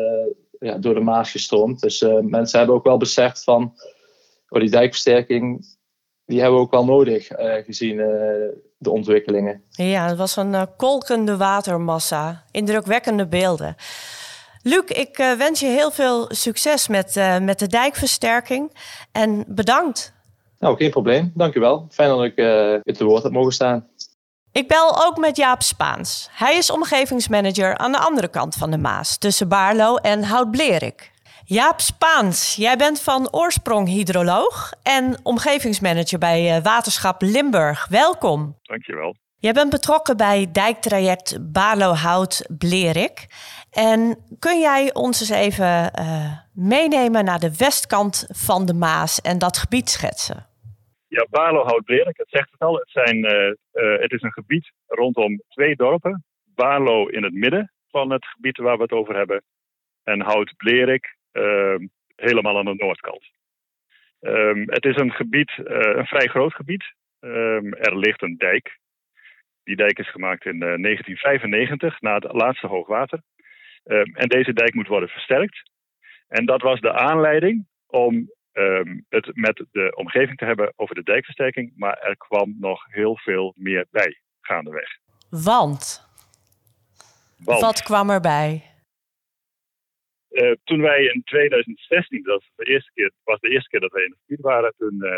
ja, 0.60 0.78
door 0.78 0.94
de 0.94 1.00
Maas 1.00 1.32
gestroomd. 1.32 1.82
Dus 1.82 2.06
mensen 2.22 2.58
hebben 2.58 2.76
ook 2.76 2.84
wel 2.84 2.98
beseft 2.98 3.44
van 3.44 3.74
oh, 4.50 4.60
die 4.60 4.70
dijkversterking 4.70 5.66
die 6.26 6.40
hebben 6.40 6.60
we 6.60 6.66
ook 6.66 6.72
wel 6.72 6.86
nodig 6.86 7.28
gezien 7.66 7.98
de 8.78 8.90
ontwikkelingen. 8.90 9.64
Ja, 9.70 10.08
het 10.08 10.18
was 10.18 10.36
een 10.36 10.76
kolkende 10.78 11.38
watermassa. 11.38 12.44
Indrukwekkende 12.52 13.28
beelden. 13.28 13.76
Luc, 14.62 14.84
ik 14.86 15.18
wens 15.38 15.60
je 15.60 15.66
heel 15.66 15.92
veel 15.92 16.26
succes 16.30 16.88
met, 16.88 17.16
met 17.42 17.60
de 17.60 17.68
dijkversterking 17.68 18.78
en 19.12 19.44
bedankt. 19.48 20.14
Nou, 20.62 20.78
geen 20.78 20.90
probleem. 20.90 21.32
Dank 21.36 21.56
u 21.56 21.60
wel. 21.60 21.88
Fijn 21.90 22.10
dat 22.10 22.24
ik 22.24 22.38
uh, 22.38 22.96
te 22.96 23.04
woord 23.04 23.24
heb 23.24 23.32
mogen 23.32 23.52
staan. 23.52 23.88
Ik 24.52 24.68
bel 24.68 25.06
ook 25.06 25.18
met 25.18 25.38
Jaap 25.38 25.62
Spaans. 25.62 26.30
Hij 26.32 26.58
is 26.58 26.72
omgevingsmanager 26.72 27.78
aan 27.78 27.92
de 27.92 28.00
andere 28.00 28.28
kant 28.28 28.56
van 28.56 28.72
de 28.72 28.78
Maas, 28.78 29.18
tussen 29.18 29.48
Baarlo 29.48 29.96
en 29.96 30.24
Houtblerik. 30.24 31.12
Jaap 31.46 31.80
Spaans, 31.80 32.56
jij 32.56 32.78
bent 32.78 33.02
van 33.02 33.34
oorsprong 33.34 33.88
hydroloog 33.88 34.72
en 34.84 35.20
omgevingsmanager 35.24 36.20
bij 36.20 36.56
eh, 36.56 36.64
Waterschap 36.64 37.22
Limburg. 37.22 37.88
Welkom. 37.90 38.58
Dankjewel. 38.62 39.16
Jij 39.38 39.54
bent 39.54 39.70
betrokken 39.70 40.18
bij 40.18 40.50
dijktraject 40.52 41.52
Baarlo-Hout-Blerik. 41.52 43.28
En 43.72 44.18
kun 44.40 44.60
jij 44.60 44.94
ons 44.94 45.20
eens 45.20 45.30
even 45.30 45.92
uh, 46.00 46.32
meenemen 46.54 47.26
naar 47.26 47.40
de 47.40 47.56
westkant 47.58 48.26
van 48.30 48.66
de 48.66 48.74
Maas 48.74 49.22
en 49.22 49.38
dat 49.38 49.58
gebied 49.58 49.90
schetsen? 49.90 50.50
Ja, 51.18 51.28
Barlo 51.30 51.64
houdt 51.64 51.86
Blerik, 51.86 52.18
het 52.18 52.30
zegt 52.30 52.52
het 52.52 52.60
al. 52.60 52.76
Het, 52.76 52.90
zijn, 52.90 53.18
uh, 53.18 53.54
uh, 53.74 54.00
het 54.02 54.12
is 54.12 54.22
een 54.22 54.32
gebied 54.32 54.72
rondom 54.88 55.42
twee 55.48 55.76
dorpen. 55.76 56.24
Barlo 56.44 57.08
in 57.08 57.24
het 57.24 57.34
midden 57.34 57.72
van 57.90 58.12
het 58.12 58.26
gebied 58.26 58.58
waar 58.58 58.76
we 58.76 58.84
het 58.84 58.92
over 58.92 59.16
hebben. 59.16 59.44
En 60.04 60.22
Hout 60.22 60.54
Blerik 60.58 61.16
uh, 61.34 61.76
helemaal 62.16 62.58
aan 62.58 62.66
de 62.66 62.74
noordkant. 62.74 63.32
Um, 64.22 64.64
het 64.70 64.86
is 64.86 64.96
een 64.96 65.12
gebied, 65.12 65.52
een 65.64 66.06
vrij 66.06 66.28
groot 66.28 66.54
gebied. 66.54 66.94
Um, 67.20 67.74
er 67.74 67.98
ligt 67.98 68.22
een 68.22 68.38
dijk. 68.38 68.78
Die 69.64 69.76
dijk 69.76 70.00
is 70.00 70.12
gemaakt 70.12 70.46
in 70.46 70.60
1995 70.60 72.02
na 72.02 72.14
het 72.14 72.34
laatste 72.34 72.68
hoogwater. 72.68 73.22
En 73.84 74.28
deze 74.28 74.54
dijk 74.54 74.74
moet 74.74 74.88
worden 74.88 75.10
versterkt. 75.10 75.72
En 76.28 76.46
dat 76.46 76.62
was 76.62 76.80
de 76.80 76.94
aanleiding 76.94 77.68
om 77.88 78.30
um, 78.54 79.06
het 79.10 79.36
met 79.36 79.66
de 79.72 79.96
omgeving 79.96 80.38
te 80.38 80.46
hebben 80.46 80.74
over 80.76 80.96
de 80.96 81.04
dijkversterking. 81.04 81.74
Maar 81.76 81.98
er 81.98 82.18
kwam 82.18 82.56
nog 82.60 82.86
heel 82.88 83.18
veel 83.18 83.54
meer 83.58 83.88
bij 83.92 84.22
gaandeweg. 84.42 84.98
Want? 85.30 86.10
Want 87.38 87.62
Wat 87.62 87.82
kwam 87.82 88.10
erbij? 88.10 88.66
Uh, 90.30 90.52
toen 90.64 90.82
wij 90.82 91.04
in 91.04 91.24
2016, 91.24 92.24
dat 92.24 92.42
was 92.42 92.52
de 92.56 92.72
eerste 92.74 92.92
keer, 92.94 93.12
was 93.24 93.40
de 93.40 93.50
eerste 93.50 93.70
keer 93.70 93.80
dat 93.80 93.92
wij 93.92 94.04
in 94.04 94.12
het 94.12 94.20
gebied 94.26 94.46
waren, 94.46 94.74
toen 94.78 94.96
uh, 94.96 95.12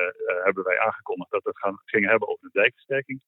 hebben 0.44 0.64
wij 0.64 0.80
aangekondigd 0.80 1.32
dat 1.32 1.44
we 1.44 1.50
het 1.50 1.60
gaan, 1.60 1.82
gingen 1.86 2.10
hebben 2.10 2.28
over 2.28 2.44
de 2.52 2.60
dijkversterking. 2.60 3.22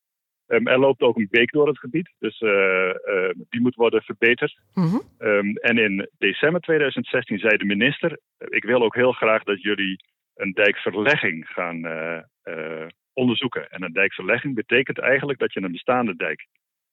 Um, 0.48 0.68
er 0.68 0.80
loopt 0.80 1.02
ook 1.02 1.18
een 1.18 1.28
beek 1.30 1.52
door 1.52 1.68
het 1.68 1.80
gebied, 1.80 2.14
dus 2.20 2.42
uh, 2.42 2.50
uh, 2.50 3.30
die 3.50 3.62
moet 3.62 3.76
worden 3.76 4.02
verbeterd. 4.02 4.60
Mm 4.74 4.84
-hmm. 4.84 5.02
um, 5.18 5.56
en 5.56 5.78
in 5.78 6.10
december 6.18 6.62
2016 6.62 7.40
zei 7.40 7.58
de 7.58 7.66
minister: 7.66 8.20
Ik 8.38 8.64
wil 8.64 8.84
ook 8.84 8.96
heel 8.96 9.12
graag 9.12 9.44
dat 9.44 9.62
jullie 9.62 10.00
een 10.36 10.52
dijkverlegging 10.52 11.48
gaan 11.48 11.86
uh, 11.86 12.88
onderzoeken. 13.14 13.70
En 13.70 13.84
een 13.84 13.94
dijkverlegging 13.94 14.56
betekent 14.56 15.00
eigenlijk 15.00 15.40
dat 15.40 15.54
je 15.54 15.62
een 15.62 15.72
bestaande 15.72 16.16
dijk 16.16 16.48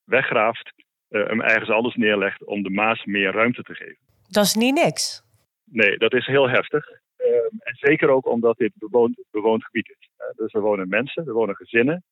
weggraaft, 0.05 0.73
hem 1.09 1.41
ergens 1.41 1.71
anders 1.71 1.95
neerlegt 1.95 2.45
om 2.45 2.63
de 2.63 2.71
Maas 2.71 3.05
meer 3.05 3.33
ruimte 3.33 3.63
te 3.63 3.75
geven. 3.75 3.99
Dat 4.29 4.45
is 4.45 4.55
niet 4.55 4.75
niks. 4.75 5.23
Nee, 5.65 5.99
dat 5.99 6.13
is 6.15 6.27
heel 6.27 6.49
heftig. 6.49 6.89
Um, 7.17 7.59
en 7.59 7.75
zeker 7.75 8.09
ook 8.09 8.27
omdat 8.27 8.57
dit 8.57 8.73
bewoond, 8.75 9.25
bewoond 9.31 9.65
gebied 9.65 9.95
is. 9.99 10.11
Dus 10.37 10.53
er 10.53 10.61
wonen 10.61 10.89
mensen, 10.89 11.27
er 11.27 11.33
wonen 11.33 11.57
gezinnen. 11.57 12.05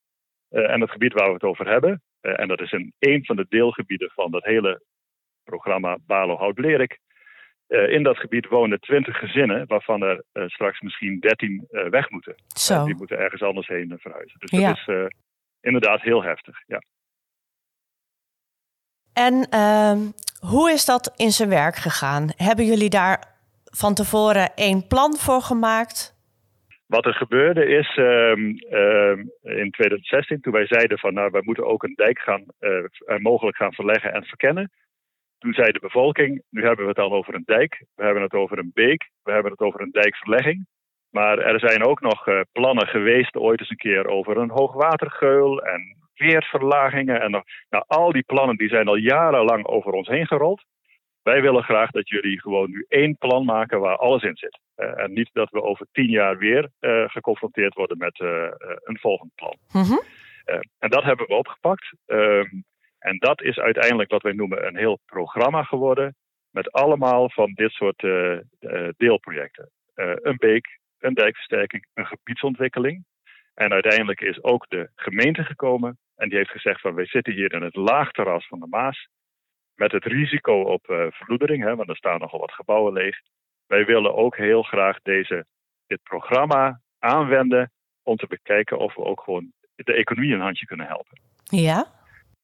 Uh, 0.50 0.70
en 0.70 0.80
het 0.80 0.90
gebied 0.90 1.12
waar 1.12 1.26
we 1.26 1.32
het 1.32 1.42
over 1.42 1.68
hebben, 1.68 2.02
uh, 2.22 2.40
en 2.40 2.48
dat 2.48 2.60
is 2.60 2.72
een, 2.72 2.92
een 2.98 3.24
van 3.24 3.36
de 3.36 3.46
deelgebieden 3.48 4.10
van 4.10 4.30
dat 4.30 4.44
hele 4.44 4.82
programma 5.44 5.98
Balo 6.06 6.36
Hout 6.36 6.58
Lerik. 6.58 6.98
Uh, 7.68 7.92
in 7.92 8.02
dat 8.02 8.18
gebied 8.18 8.46
wonen 8.46 8.80
20 8.80 9.18
gezinnen, 9.18 9.66
waarvan 9.66 10.02
er 10.02 10.24
straks 10.46 10.80
misschien 10.80 11.20
13 11.20 11.66
weg 11.90 12.10
moeten. 12.10 12.34
Zo. 12.46 12.84
die 12.84 12.94
moeten 12.94 13.18
ergens 13.18 13.42
anders 13.42 13.66
heen 13.66 13.98
verhuizen. 13.98 14.38
Dus 14.38 14.50
dat 14.50 14.60
ja. 14.60 14.70
is 14.70 15.10
inderdaad 15.60 16.00
heel 16.00 16.22
heftig. 16.22 16.62
Ja. 16.66 16.82
En 19.12 19.46
ehm, 19.50 19.98
hoe 20.40 20.70
is 20.70 20.84
dat 20.84 21.12
in 21.16 21.30
zijn 21.30 21.48
werk 21.48 21.76
gegaan? 21.76 22.28
Hebben 22.36 22.64
jullie 22.64 22.90
daar 22.90 23.24
van 23.64 23.94
tevoren 23.94 24.54
één 24.54 24.86
plan 24.86 25.16
voor 25.16 25.42
gemaakt? 25.42 26.19
Wat 26.90 27.06
er 27.06 27.14
gebeurde 27.14 27.66
is 27.66 27.96
um, 27.96 28.56
um, 28.70 29.30
in 29.42 29.70
2016, 29.70 30.40
toen 30.40 30.52
wij 30.52 30.66
zeiden 30.66 30.98
van 30.98 31.14
nou, 31.14 31.30
wij 31.30 31.42
moeten 31.44 31.66
ook 31.66 31.82
een 31.82 31.94
dijk 31.94 32.18
gaan, 32.18 32.44
uh, 32.60 33.16
mogelijk 33.18 33.56
gaan 33.56 33.72
verleggen 33.72 34.12
en 34.12 34.24
verkennen. 34.24 34.70
Toen 35.38 35.52
zei 35.52 35.72
de 35.72 35.78
bevolking, 35.80 36.42
nu 36.50 36.62
hebben 36.62 36.84
we 36.84 36.90
het 36.90 36.98
al 36.98 37.12
over 37.12 37.34
een 37.34 37.42
dijk, 37.44 37.84
we 37.94 38.04
hebben 38.04 38.22
het 38.22 38.32
over 38.32 38.58
een 38.58 38.70
beek, 38.74 39.10
we 39.22 39.32
hebben 39.32 39.52
het 39.52 39.60
over 39.60 39.80
een 39.80 39.90
dijkverlegging. 39.90 40.66
Maar 41.10 41.38
er 41.38 41.60
zijn 41.60 41.84
ook 41.84 42.00
nog 42.00 42.26
uh, 42.26 42.40
plannen 42.52 42.86
geweest 42.86 43.36
ooit 43.36 43.60
eens 43.60 43.70
een 43.70 43.76
keer 43.76 44.06
over 44.06 44.36
een 44.36 44.50
hoogwatergeul 44.50 45.62
en 45.62 45.96
weerverlagingen. 46.14 47.20
En 47.20 47.30
nou, 47.70 47.84
al 47.86 48.12
die 48.12 48.24
plannen 48.24 48.56
die 48.56 48.68
zijn 48.68 48.88
al 48.88 48.96
jarenlang 48.96 49.66
over 49.66 49.92
ons 49.92 50.08
heen 50.08 50.26
gerold. 50.26 50.64
Wij 51.22 51.42
willen 51.42 51.62
graag 51.62 51.90
dat 51.90 52.08
jullie 52.08 52.40
gewoon 52.40 52.70
nu 52.70 52.84
één 52.88 53.16
plan 53.16 53.44
maken 53.44 53.80
waar 53.80 53.96
alles 53.96 54.22
in 54.22 54.36
zit. 54.36 54.58
Uh, 54.76 54.98
en 54.98 55.12
niet 55.12 55.30
dat 55.32 55.50
we 55.50 55.62
over 55.62 55.86
tien 55.92 56.10
jaar 56.10 56.38
weer 56.38 56.70
uh, 56.80 57.08
geconfronteerd 57.08 57.74
worden 57.74 57.98
met 57.98 58.18
uh, 58.18 58.48
een 58.84 58.98
volgend 58.98 59.34
plan. 59.34 59.56
Mm 59.72 59.82
-hmm. 59.82 60.02
en 60.78 60.90
dat 60.90 61.02
hebben 61.02 61.26
we 61.26 61.34
opgepakt. 61.34 61.92
Um, 62.06 62.64
en 62.98 63.18
dat 63.18 63.42
is 63.42 63.58
uiteindelijk 63.58 64.10
wat 64.10 64.22
wij 64.22 64.32
noemen 64.32 64.66
een 64.66 64.76
heel 64.76 64.98
programma 65.06 65.62
geworden. 65.62 66.14
Met 66.50 66.72
allemaal 66.72 67.30
van 67.30 67.52
dit 67.52 67.70
soort 67.70 67.98
deelprojecten. 68.96 69.70
een 69.94 70.36
beek, 70.36 70.78
een 70.98 71.14
dijkversterking, 71.14 71.86
een 71.94 72.06
gebiedsontwikkeling. 72.06 73.04
En 73.54 73.72
uiteindelijk 73.72 74.20
is 74.20 74.42
ook 74.42 74.68
de 74.68 74.90
gemeente 74.94 75.44
gekomen. 75.44 75.98
En 76.16 76.28
die 76.28 76.38
heeft 76.38 76.50
gezegd 76.50 76.80
van 76.80 76.94
wij 76.94 77.06
zitten 77.06 77.32
hier 77.32 77.52
in 77.52 77.62
het 77.62 77.76
laagterras 77.76 78.46
van 78.46 78.60
de 78.60 78.66
Maas 78.66 79.08
met 79.80 79.92
het 79.92 80.04
risico 80.04 80.62
op 80.62 80.88
uh, 80.90 81.06
verloedering, 81.10 81.62
hè, 81.64 81.76
want 81.76 81.88
er 81.88 81.96
staan 81.96 82.20
nogal 82.20 82.40
wat 82.40 82.52
gebouwen 82.52 82.92
leeg. 82.92 83.16
Wij 83.66 83.84
willen 83.84 84.14
ook 84.14 84.36
heel 84.36 84.62
graag 84.62 84.98
deze, 85.02 85.46
dit 85.86 86.02
programma 86.02 86.80
aanwenden 86.98 87.72
om 88.02 88.16
te 88.16 88.26
bekijken 88.26 88.78
of 88.78 88.94
we 88.94 89.04
ook 89.04 89.20
gewoon 89.20 89.52
de 89.74 89.94
economie 89.94 90.34
een 90.34 90.40
handje 90.40 90.66
kunnen 90.66 90.86
helpen. 90.86 91.20
Ja. 91.44 91.86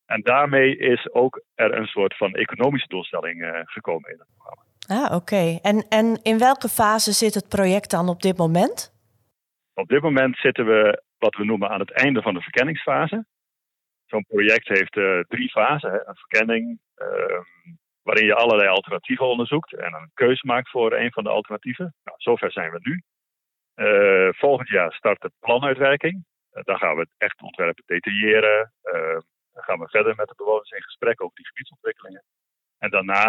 En 0.07 0.21
daarmee 0.21 0.77
is 0.77 1.13
ook 1.13 1.43
er 1.55 1.75
een 1.79 1.87
soort 1.87 2.17
van 2.17 2.35
economische 2.35 2.89
doelstelling 2.89 3.43
uh, 3.43 3.61
gekomen 3.65 4.11
in 4.11 4.19
het 4.19 4.29
programma. 4.37 4.63
Ah, 4.87 5.05
oké. 5.05 5.15
Okay. 5.15 5.59
En, 5.63 5.87
en 5.89 6.21
in 6.23 6.39
welke 6.39 6.69
fase 6.69 7.13
zit 7.13 7.35
het 7.35 7.49
project 7.49 7.91
dan 7.91 8.09
op 8.09 8.23
dit 8.23 8.37
moment? 8.37 8.95
Op 9.75 9.89
dit 9.89 10.03
moment 10.03 10.37
zitten 10.37 10.67
we 10.67 11.03
wat 11.19 11.37
we 11.37 11.45
noemen 11.45 11.69
aan 11.69 11.81
het 11.81 11.93
einde 11.93 12.23
van 12.23 12.35
de 12.35 12.41
verkenningsfase. 12.41 13.27
Zo'n 14.07 14.25
project 14.29 14.69
heeft 14.69 14.97
uh, 14.97 15.21
drie 15.21 15.51
fasen. 15.51 15.91
Hè. 15.91 16.07
Een 16.07 16.17
verkenning, 16.17 16.81
waarin 18.03 18.27
je 18.27 18.35
allerlei 18.35 18.69
alternatieven 18.69 19.27
onderzoekt 19.27 19.75
en 19.75 19.95
een 19.95 20.11
keuze 20.15 20.47
maakt 20.47 20.71
voor 20.71 20.93
een 20.93 21.13
van 21.13 21.25
de 21.25 21.31
alternatieven. 21.31 21.95
Nou, 22.05 22.17
zover 22.19 22.53
zijn 22.53 22.71
we 22.71 22.79
nu. 22.83 23.03
Uh, 23.77 24.33
volgend 24.33 24.69
jaar 24.69 24.93
start 24.93 25.21
de 25.21 25.31
planuitwerking. 25.39 26.25
Uh, 26.53 26.63
dan 26.63 26.79
gaan 26.79 26.95
we 26.95 27.01
het 27.01 27.11
echt 27.17 27.43
ontwerpen 27.43 27.83
detailleren. 27.87 28.73
dan 29.53 29.63
gaan 29.63 29.79
we 29.79 29.89
verder 29.89 30.15
met 30.17 30.29
de 30.29 30.35
bewoners 30.37 30.71
in 30.71 30.83
gesprek 30.83 31.23
over 31.23 31.37
die 31.37 31.47
gebiedsontwikkelingen. 31.47 32.23
En 32.79 32.91
daarna 32.91 33.23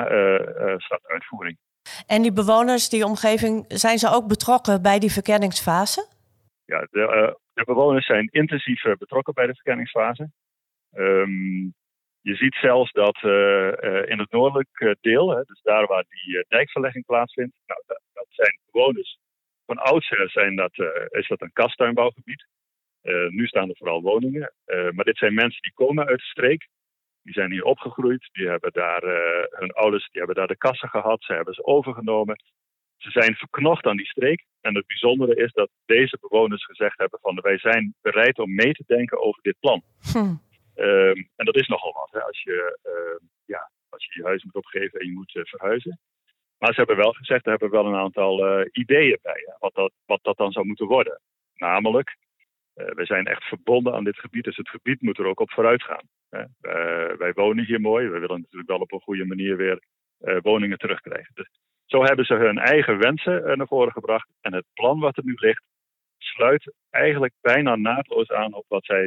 start 0.77 1.01
de 1.01 1.07
uitvoering. 1.07 1.57
En 2.07 2.21
die 2.21 2.33
bewoners, 2.33 2.89
die 2.89 3.05
omgeving, 3.05 3.65
zijn 3.67 3.97
ze 3.97 4.09
ook 4.09 4.27
betrokken 4.27 4.81
bij 4.81 4.99
die 4.99 5.11
verkenningsfase? 5.11 6.07
Ja, 6.65 6.79
de, 6.91 7.37
de 7.53 7.63
bewoners 7.63 8.05
zijn 8.05 8.27
intensief 8.31 8.81
betrokken 8.97 9.33
bij 9.33 9.47
de 9.47 9.53
verkenningsfase. 9.53 10.31
Um, 10.95 11.73
je 12.29 12.35
ziet 12.35 12.55
zelfs 12.55 12.91
dat 12.91 13.17
uh, 13.23 13.31
uh, 13.31 14.09
in 14.09 14.19
het 14.19 14.31
noordelijke 14.31 14.97
deel, 15.01 15.29
hè, 15.29 15.41
dus 15.43 15.61
daar 15.61 15.87
waar 15.87 16.05
die 16.09 16.45
dijkverlegging 16.47 17.05
plaatsvindt, 17.05 17.55
nou, 17.65 17.81
dat, 17.85 18.01
dat, 18.13 18.25
zijn 18.29 18.59
bewoners. 18.71 19.17
Van 19.65 19.77
oudsher 19.77 20.29
zijn 20.29 20.55
dat, 20.55 20.71
is 21.09 21.27
dat 21.27 21.41
een 21.41 21.53
kastuinbouwgebied. 21.53 22.45
nu 23.29 23.47
staan 23.47 23.69
er 23.69 23.77
vooral 23.77 24.01
woningen. 24.01 24.53
maar 24.65 25.05
dit 25.05 25.17
zijn 25.17 25.33
mensen 25.33 25.61
die 25.61 25.73
komen 25.73 26.07
uit 26.07 26.17
de 26.17 26.25
streek. 26.25 26.67
Die 27.21 27.33
zijn 27.33 27.51
hier 27.51 27.63
opgegroeid. 27.63 28.29
Die 28.31 28.47
hebben 28.47 28.71
daar 28.71 29.01
hun 29.49 29.71
ouders 29.71 30.09
die 30.11 30.21
hebben 30.21 30.35
daar 30.35 30.47
de 30.47 30.57
kassen 30.57 30.89
gehad. 30.89 31.23
Ze 31.23 31.33
hebben 31.33 31.53
ze 31.53 31.65
overgenomen. 31.65 32.35
Ze 32.97 33.11
zijn 33.11 33.35
verknocht 33.35 33.85
aan 33.85 33.97
die 33.97 34.07
streek. 34.07 34.45
En 34.61 34.75
het 34.75 34.87
bijzondere 34.87 35.35
is 35.35 35.51
dat 35.51 35.69
deze 35.85 36.17
bewoners 36.21 36.65
gezegd 36.65 36.97
hebben 36.97 37.19
van 37.21 37.39
wij 37.41 37.57
zijn 37.57 37.95
bereid 38.01 38.39
om 38.39 38.55
mee 38.55 38.73
te 38.73 38.83
denken 38.87 39.21
over 39.21 39.41
dit 39.41 39.59
plan. 39.59 39.83
Hm. 40.11 40.35
Um, 40.79 41.29
en 41.35 41.45
dat 41.45 41.55
is 41.55 41.67
nogal 41.67 41.93
wat 41.93 42.11
hè, 42.11 42.21
als, 42.21 42.41
je, 42.41 42.77
uh, 42.83 43.27
ja, 43.45 43.71
als 43.89 44.05
je 44.05 44.19
je 44.19 44.25
huis 44.25 44.43
moet 44.43 44.55
opgeven 44.55 44.99
en 44.99 45.05
je 45.05 45.13
moet 45.13 45.35
uh, 45.35 45.43
verhuizen. 45.43 45.99
Maar 46.57 46.73
ze 46.73 46.77
hebben 46.77 46.97
wel 46.97 47.11
gezegd, 47.11 47.45
er 47.45 47.51
hebben 47.51 47.69
wel 47.69 47.85
een 47.85 47.95
aantal 47.95 48.59
uh, 48.59 48.65
ideeën 48.71 49.19
bij, 49.21 49.43
hè, 49.45 49.53
wat, 49.59 49.73
dat, 49.73 49.91
wat 50.05 50.19
dat 50.23 50.37
dan 50.37 50.51
zou 50.51 50.65
moeten 50.65 50.87
worden. 50.87 51.21
Namelijk 51.53 52.17
we 52.73 53.05
zijn 53.05 53.25
echt 53.25 53.43
verbonden 53.43 53.93
aan 53.93 54.03
dit 54.03 54.19
gebied, 54.19 54.43
dus 54.43 54.57
het 54.57 54.69
gebied 54.69 55.01
moet 55.01 55.17
er 55.17 55.25
ook 55.25 55.39
op 55.39 55.51
vooruit 55.51 55.83
gaan. 55.83 56.07
wij 57.17 57.33
wonen 57.33 57.65
hier 57.65 57.81
mooi, 57.81 58.07
we 58.07 58.19
willen 58.19 58.41
natuurlijk 58.41 58.69
wel 58.69 58.79
op 58.79 58.91
een 58.91 59.01
goede 59.01 59.25
manier 59.25 59.57
weer 59.57 59.83
woningen 60.41 60.77
terugkrijgen. 60.77 61.31
Dus 61.33 61.49
zo 61.85 62.03
hebben 62.03 62.25
ze 62.25 62.33
hun 62.33 62.57
eigen 62.57 62.97
wensen 62.97 63.57
naar 63.57 63.67
voren 63.67 63.91
gebracht. 63.91 64.29
En 64.41 64.53
het 64.53 64.65
plan 64.73 64.99
wat 64.99 65.17
er 65.17 65.25
nu 65.25 65.33
ligt, 65.35 65.63
sluit 66.17 66.73
eigenlijk 66.89 67.33
bijna 67.41 67.75
naadloos 67.75 68.31
aan 68.31 68.53
op 68.53 68.65
wat 68.67 68.85
zij 68.85 69.03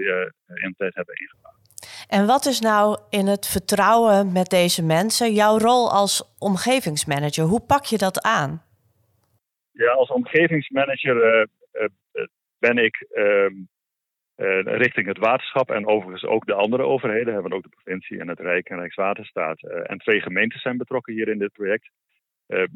in 0.47 0.69
de 0.69 0.75
tijd 0.77 0.95
hebben 0.95 1.15
ingebouwd. 1.15 1.60
En 2.09 2.27
wat 2.27 2.47
is 2.47 2.61
nou 2.61 2.99
in 3.11 3.27
het 3.27 3.47
vertrouwen 3.47 4.33
met 4.33 4.49
deze 4.51 4.85
mensen 4.85 5.33
jouw 5.33 5.59
rol 5.59 5.91
als 5.91 6.37
omgevingsmanager? 6.39 7.45
Hoe 7.45 7.61
pak 7.67 7.85
je 7.85 7.99
dat 7.99 8.23
aan? 8.23 8.63
Ja, 9.73 9.93
als 9.93 10.11
omgevingsmanager 10.11 11.17
uh, 11.17 11.47
uh, 11.73 12.27
ben 12.59 12.77
ik 12.77 13.07
ehm, 13.11 13.55
richting 14.65 15.07
het 15.07 15.19
waterschap 15.19 15.71
en 15.71 15.87
overigens 15.87 16.25
ook 16.25 16.47
de 16.47 16.55
andere 16.55 16.83
overheden, 16.83 17.33
hebben 17.33 17.53
ook 17.53 17.63
de 17.63 17.77
provincie 17.83 18.21
en 18.21 18.29
het 18.29 18.41
Rijk 18.41 18.69
en 18.69 18.79
Rijkswaterstaat 18.79 19.63
en 19.63 19.99
twee 19.99 20.21
gemeentes 20.21 20.63
zijn 20.63 20.77
betrokken 20.77 21.15
hier 21.15 21.29
in 21.29 21.39
dit 21.39 21.53
project. 21.53 21.91
Ehm, 22.47 22.67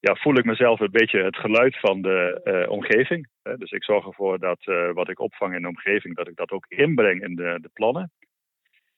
ja, 0.00 0.14
voel 0.14 0.38
ik 0.38 0.44
mezelf 0.44 0.80
een 0.80 0.90
beetje 0.90 1.22
het 1.22 1.36
geluid 1.36 1.80
van 1.80 2.02
de 2.02 2.66
omgeving. 2.68 3.28
dus 3.42 3.70
ik 3.70 3.84
zorg 3.84 4.06
ervoor 4.06 4.38
dat 4.38 4.64
wat 4.94 5.08
ik 5.08 5.18
opvang 5.18 5.54
in 5.54 5.62
de 5.62 5.68
omgeving, 5.68 6.16
dat 6.16 6.28
ik 6.28 6.36
dat 6.36 6.50
ook 6.50 6.66
inbreng 6.68 7.22
in 7.22 7.34
de, 7.34 7.58
de 7.60 7.70
plannen 7.72 8.12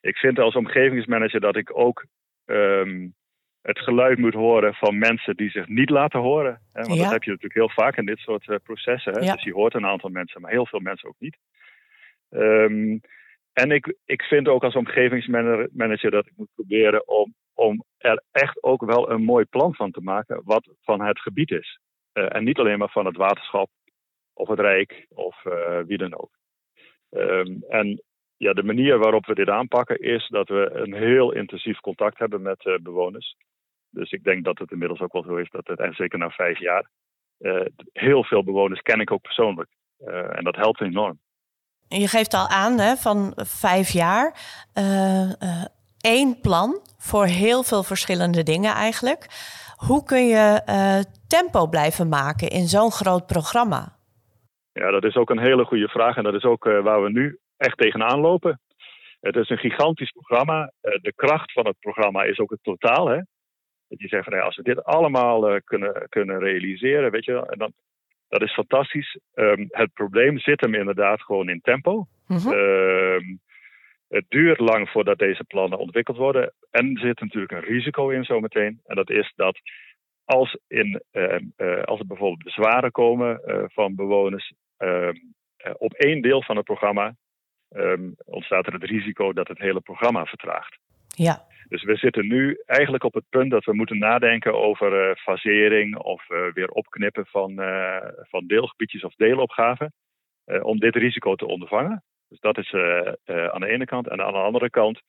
ik 0.00 0.16
vind 0.16 0.38
als 0.38 0.54
omgevingsmanager 0.54 1.40
dat 1.40 1.56
ik 1.56 1.78
ook 1.78 2.06
um, 2.44 3.14
het 3.62 3.78
geluid 3.78 4.18
moet 4.18 4.34
horen 4.34 4.74
van 4.74 4.98
mensen 4.98 5.36
die 5.36 5.50
zich 5.50 5.68
niet 5.68 5.90
laten 5.90 6.20
horen. 6.20 6.60
Hè? 6.72 6.82
Want 6.82 6.98
dat 6.98 7.10
heb 7.10 7.22
je 7.22 7.30
natuurlijk 7.30 7.54
heel 7.54 7.84
vaak 7.84 7.96
in 7.96 8.06
dit 8.06 8.18
soort 8.18 8.46
uh, 8.46 8.56
processen. 8.62 9.12
Hè? 9.12 9.32
Dus 9.32 9.42
je 9.42 9.52
hoort 9.52 9.74
een 9.74 9.86
aantal 9.86 10.10
mensen, 10.10 10.40
maar 10.40 10.50
heel 10.50 10.66
veel 10.66 10.80
mensen 10.80 11.08
ook 11.08 11.18
niet. 11.18 11.36
Um, 12.30 13.00
en 13.52 13.70
ik, 13.70 13.96
ik 14.04 14.22
vind 14.22 14.48
ook 14.48 14.64
als 14.64 14.74
omgevingsmanager 14.74 16.10
dat 16.10 16.26
ik 16.26 16.32
moet 16.36 16.54
proberen 16.54 17.08
om, 17.08 17.34
om 17.54 17.84
er 17.98 18.22
echt 18.32 18.62
ook 18.62 18.84
wel 18.84 19.10
een 19.10 19.22
mooi 19.22 19.44
plan 19.44 19.74
van 19.74 19.90
te 19.90 20.00
maken 20.00 20.40
wat 20.44 20.74
van 20.80 21.00
het 21.00 21.20
gebied 21.20 21.50
is. 21.50 21.80
Uh, 22.12 22.34
en 22.34 22.44
niet 22.44 22.58
alleen 22.58 22.78
maar 22.78 22.90
van 22.90 23.06
het 23.06 23.16
waterschap 23.16 23.70
of 24.32 24.48
het 24.48 24.60
Rijk 24.60 25.06
of 25.08 25.44
uh, 25.44 25.80
wie 25.80 25.98
dan 25.98 26.18
ook. 26.18 26.30
Um, 27.10 27.64
en 27.68 28.02
ja, 28.36 28.52
de 28.52 28.62
manier 28.62 28.98
waarop 28.98 29.26
we 29.26 29.34
dit 29.34 29.48
aanpakken 29.48 29.98
is 29.98 30.28
dat 30.28 30.48
we 30.48 30.70
een 30.72 30.94
heel 30.94 31.32
intensief 31.32 31.80
contact 31.80 32.18
hebben 32.18 32.42
met 32.42 32.64
uh, 32.64 32.78
bewoners. 32.82 33.36
Dus 33.90 34.10
ik 34.10 34.24
denk 34.24 34.44
dat 34.44 34.58
het 34.58 34.70
inmiddels 34.70 35.00
ook 35.00 35.12
wel 35.12 35.22
zo 35.22 35.36
is 35.36 35.50
dat 35.50 35.66
het, 35.66 35.78
en 35.78 35.94
zeker 35.94 36.18
na 36.18 36.30
vijf 36.30 36.58
jaar, 36.58 36.90
uh, 37.38 37.64
heel 37.92 38.24
veel 38.24 38.44
bewoners 38.44 38.80
ken 38.80 39.00
ik 39.00 39.10
ook 39.10 39.22
persoonlijk. 39.22 39.68
Uh, 39.98 40.38
en 40.38 40.44
dat 40.44 40.56
helpt 40.56 40.80
enorm. 40.80 41.18
Je 41.88 42.08
geeft 42.08 42.34
al 42.34 42.48
aan 42.48 42.78
hè, 42.78 42.96
van 42.96 43.32
vijf 43.36 43.90
jaar. 43.90 44.38
één 46.00 46.40
plan 46.40 46.80
voor 46.98 47.24
heel 47.26 47.62
veel 47.62 47.82
verschillende 47.82 48.42
dingen 48.42 48.74
eigenlijk. 48.74 49.26
Hoe 49.76 50.04
kun 50.04 50.26
je 50.26 50.62
tempo 51.28 51.66
blijven 51.66 52.08
maken 52.08 52.48
in 52.48 52.66
zo'n 52.66 52.90
groot 52.90 53.26
programma? 53.26 53.96
Ja, 54.72 54.90
dat 54.90 55.04
is 55.04 55.16
ook 55.16 55.30
een 55.30 55.38
hele 55.38 55.64
goede 55.64 55.88
vraag. 55.88 56.16
En 56.16 56.22
dat 56.22 56.34
is 56.34 56.44
ook 56.44 56.64
waar 56.64 57.02
we 57.02 57.10
nu 57.10 57.38
echt 57.56 57.78
tegenaan 57.78 58.20
lopen. 58.20 58.60
Het 59.20 59.36
is 59.36 59.50
een 59.50 59.58
gigantisch 59.58 60.10
programma. 60.10 60.72
Eh, 60.80 61.00
de 61.00 61.12
kracht 61.14 61.52
van 61.52 61.66
het 61.66 61.78
programma 61.78 62.22
is 62.22 62.38
ook 62.38 62.50
het 62.50 62.62
totaal. 62.62 63.06
Hè? 63.08 63.20
Dat 63.88 64.00
je 64.00 64.08
zegt 64.08 64.24
van 64.24 64.40
als 64.40 64.56
we 64.56 64.62
dit 64.62 64.84
allemaal 64.84 65.52
uh, 65.52 65.60
kunnen, 65.64 66.06
kunnen 66.08 66.38
realiseren, 66.38 67.10
weet 67.10 67.24
je, 67.24 67.54
dan, 67.58 67.72
dat 68.28 68.42
is 68.42 68.52
fantastisch. 68.52 69.18
Um, 69.34 69.66
het 69.68 69.92
probleem 69.92 70.38
zit 70.38 70.60
hem 70.60 70.74
inderdaad 70.74 71.22
gewoon 71.22 71.48
in 71.48 71.60
tempo. 71.60 72.06
Mm 72.26 72.36
-hmm. 72.36 72.52
um, 72.52 73.40
het 74.08 74.24
duurt 74.28 74.58
lang 74.58 74.88
voordat 74.88 75.18
deze 75.18 75.44
plannen 75.44 75.78
ontwikkeld 75.78 76.16
worden. 76.16 76.52
En 76.70 76.94
er 76.94 77.00
zit 77.00 77.20
natuurlijk 77.20 77.52
een 77.52 77.72
risico 77.74 78.08
in 78.08 78.24
zometeen. 78.24 78.80
En 78.84 78.96
dat 78.96 79.10
is 79.10 79.32
dat 79.36 79.58
als, 80.24 80.58
in, 80.66 81.02
uh, 81.12 81.38
uh, 81.56 81.82
als 81.82 82.00
er 82.00 82.06
bijvoorbeeld 82.06 82.42
bezwaren 82.44 82.90
komen 82.90 83.40
van 83.72 83.94
bewoners 83.94 84.52
op 85.72 85.92
één 85.92 86.22
deel 86.22 86.42
van 86.42 86.56
het 86.56 86.64
programma, 86.64 87.14
um, 87.74 88.14
ontstaat 88.24 88.66
er 88.66 88.72
het 88.72 88.84
risico 88.84 89.32
dat 89.32 89.48
het 89.48 89.58
hele 89.58 89.80
programma 89.80 90.24
vertraagt. 90.24 90.78
Ja. 91.08 91.46
Dus 91.68 91.82
we 91.82 91.96
zitten 91.96 92.26
nu 92.26 92.62
eigenlijk 92.66 93.04
op 93.04 93.14
het 93.14 93.24
punt 93.28 93.50
dat 93.50 93.64
we 93.64 93.74
moeten 93.74 93.98
nadenken 93.98 94.54
over 94.54 95.08
uh, 95.08 95.16
fasering 95.16 95.96
of 95.96 96.30
uh, 96.30 96.52
weer 96.52 96.68
opknippen 96.68 97.26
van, 97.26 97.60
uh, 97.60 97.96
van 98.20 98.46
deelgebiedjes 98.46 99.04
of 99.04 99.14
deelopgaven. 99.14 99.92
om 100.62 100.78
dit 100.78 100.96
risico 100.96 101.34
te 101.34 101.46
ondervangen. 101.46 102.04
Dus 102.28 102.40
dat 102.40 102.58
is 102.58 102.72
aan 103.52 103.60
de 103.60 103.68
ene 103.68 103.84
kant. 103.84 104.08
En 104.08 104.22
aan 104.22 104.32
de 104.32 104.38
andere 104.38 104.70
kant 104.70 105.00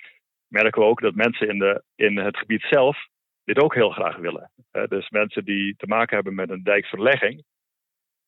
merken 0.47 0.81
we 0.81 0.87
ook 0.87 1.01
dat 1.01 1.15
mensen 1.15 1.47
in, 1.47 1.59
de, 1.59 1.83
in 1.95 2.17
het 2.17 2.37
gebied 2.37 2.65
zelf 2.69 3.07
dit 3.43 3.59
ook 3.59 3.73
heel 3.73 3.89
graag 3.89 4.15
willen. 4.15 4.51
dus 4.87 5.09
mensen 5.09 5.45
die 5.45 5.75
te 5.77 5.87
maken 5.87 6.15
hebben 6.15 6.35
met 6.35 6.49
een 6.49 6.63
dijkverlegging, 6.63 7.43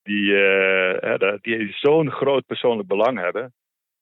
die, 0.04 0.34
die 1.42 1.74
zo'n 1.74 2.12
groot 2.12 2.46
persoonlijk 2.46 2.88
belang 2.88 3.20
hebben, 3.20 3.54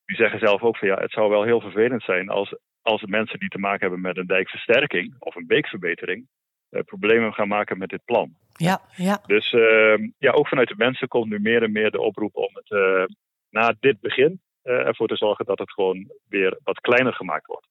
die 0.08 0.15
zeggen 0.15 0.39
zelf 0.39 0.62
ook 0.62 0.78
van 0.78 0.88
ja, 0.88 0.96
het 0.96 1.12
zou 1.12 1.30
wel 1.30 1.43
heel 1.43 1.62
vervelend 1.62 2.04
zijn 2.04 2.30
als, 2.30 2.56
als 2.82 3.06
mensen 3.06 3.39
die 3.39 3.50
te 3.50 3.60
maken 3.60 3.80
hebben 3.80 4.02
met 4.02 4.17
een 4.17 4.28
dijkversterking 4.28 5.15
of 5.20 5.36
een 5.36 5.48
beekverbetering 5.48 6.28
uh, 6.72 6.82
problemen 6.82 7.34
gaan 7.34 7.48
maken 7.48 7.78
met 7.78 7.89
dit 7.89 8.06
plan. 8.06 8.36
Ja, 8.52 8.82
ja. 8.96 9.22
Dus 9.26 9.52
uh, 9.52 10.10
ja, 10.17 10.32
ook 10.32 10.48
vanuit 10.48 10.67
de 10.67 10.76
mensen 10.78 11.08
komt 11.08 11.30
nu 11.30 11.39
meer 11.39 11.63
en 11.63 11.72
meer 11.72 11.91
de 11.91 12.02
oproep 12.02 12.36
om 12.36 12.50
het 12.54 12.70
uh, 12.70 13.04
na 13.50 13.76
dit 13.80 14.00
begin 14.00 14.41
uh, 14.63 14.74
ervoor 14.74 15.08
te 15.08 15.15
zorgen 15.15 15.46
dat 15.46 15.60
het 15.60 15.72
gewoon 15.72 16.12
weer 16.30 16.60
wat 16.63 16.80
kleiner 16.80 17.13
gemaakt 17.13 17.46
wordt. 17.46 17.67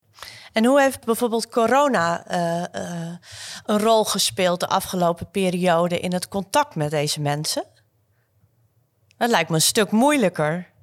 En 0.53 0.64
hoe 0.64 0.81
heeft 0.81 1.05
bijvoorbeeld 1.05 1.49
corona 1.49 2.25
een 3.66 3.79
rol 3.79 4.05
gespeeld 4.05 4.61
de 4.61 4.66
afgelopen 4.66 5.31
periode 5.31 6.01
in 6.01 6.12
het 6.12 6.29
contact 6.29 6.75
met 6.75 6.90
deze 6.90 7.20
mensen? 7.20 7.64
Dat 9.16 9.31
lijkt 9.31 9.49
me 9.49 9.55
een 9.55 9.61
stuk 9.61 9.90
moeilijker 9.90 10.75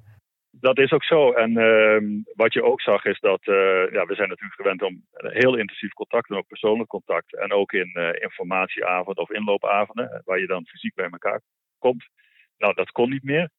dat 0.64 0.78
is 0.78 0.92
ook 0.92 1.04
zo. 1.04 1.32
En 1.32 1.50
uh, 1.50 2.22
wat 2.34 2.52
je 2.52 2.62
ook 2.62 2.80
zag 2.80 3.04
is 3.04 3.20
dat 3.20 3.46
uh, 3.46 3.54
ja, 3.92 4.04
we 4.06 4.14
zijn 4.14 4.28
natuurlijk 4.28 4.60
gewend 4.60 4.82
om 4.82 5.04
heel 5.14 5.56
intensief 5.56 5.92
contact 5.92 6.30
en 6.30 6.36
ook 6.36 6.46
persoonlijk 6.46 6.88
contact. 6.88 7.36
En 7.36 7.52
ook 7.52 7.72
in 7.72 7.90
uh, 7.94 8.08
informatieavonden 8.12 9.22
of 9.22 9.30
inloopavonden, 9.30 10.22
waar 10.24 10.40
je 10.40 10.46
dan 10.46 10.66
fysiek 10.66 10.94
bij 10.94 11.08
elkaar 11.10 11.40
komt. 11.78 12.04
Nou, 12.58 12.74
dat 12.74 12.90
kon 12.90 13.10
niet 13.10 13.22
meer. 13.22 13.50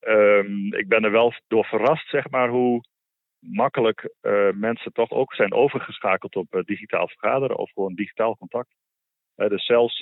Um, 0.00 0.74
ik 0.74 0.88
ben 0.88 1.04
er 1.04 1.10
wel 1.10 1.32
door 1.46 1.64
verrast, 1.64 2.08
zeg 2.08 2.30
maar, 2.30 2.48
hoe 2.48 2.84
makkelijk 3.38 4.14
mensen 4.54 4.92
toch 4.92 5.10
ook 5.10 5.34
zijn 5.34 5.52
overgeschakeld 5.52 6.36
op 6.36 6.62
digitaal 6.64 7.08
vergaderen 7.08 7.56
of 7.56 7.70
gewoon 7.72 7.94
digitaal 7.94 8.36
contact. 8.36 8.74
dus 9.34 9.66
zelfs 9.66 9.98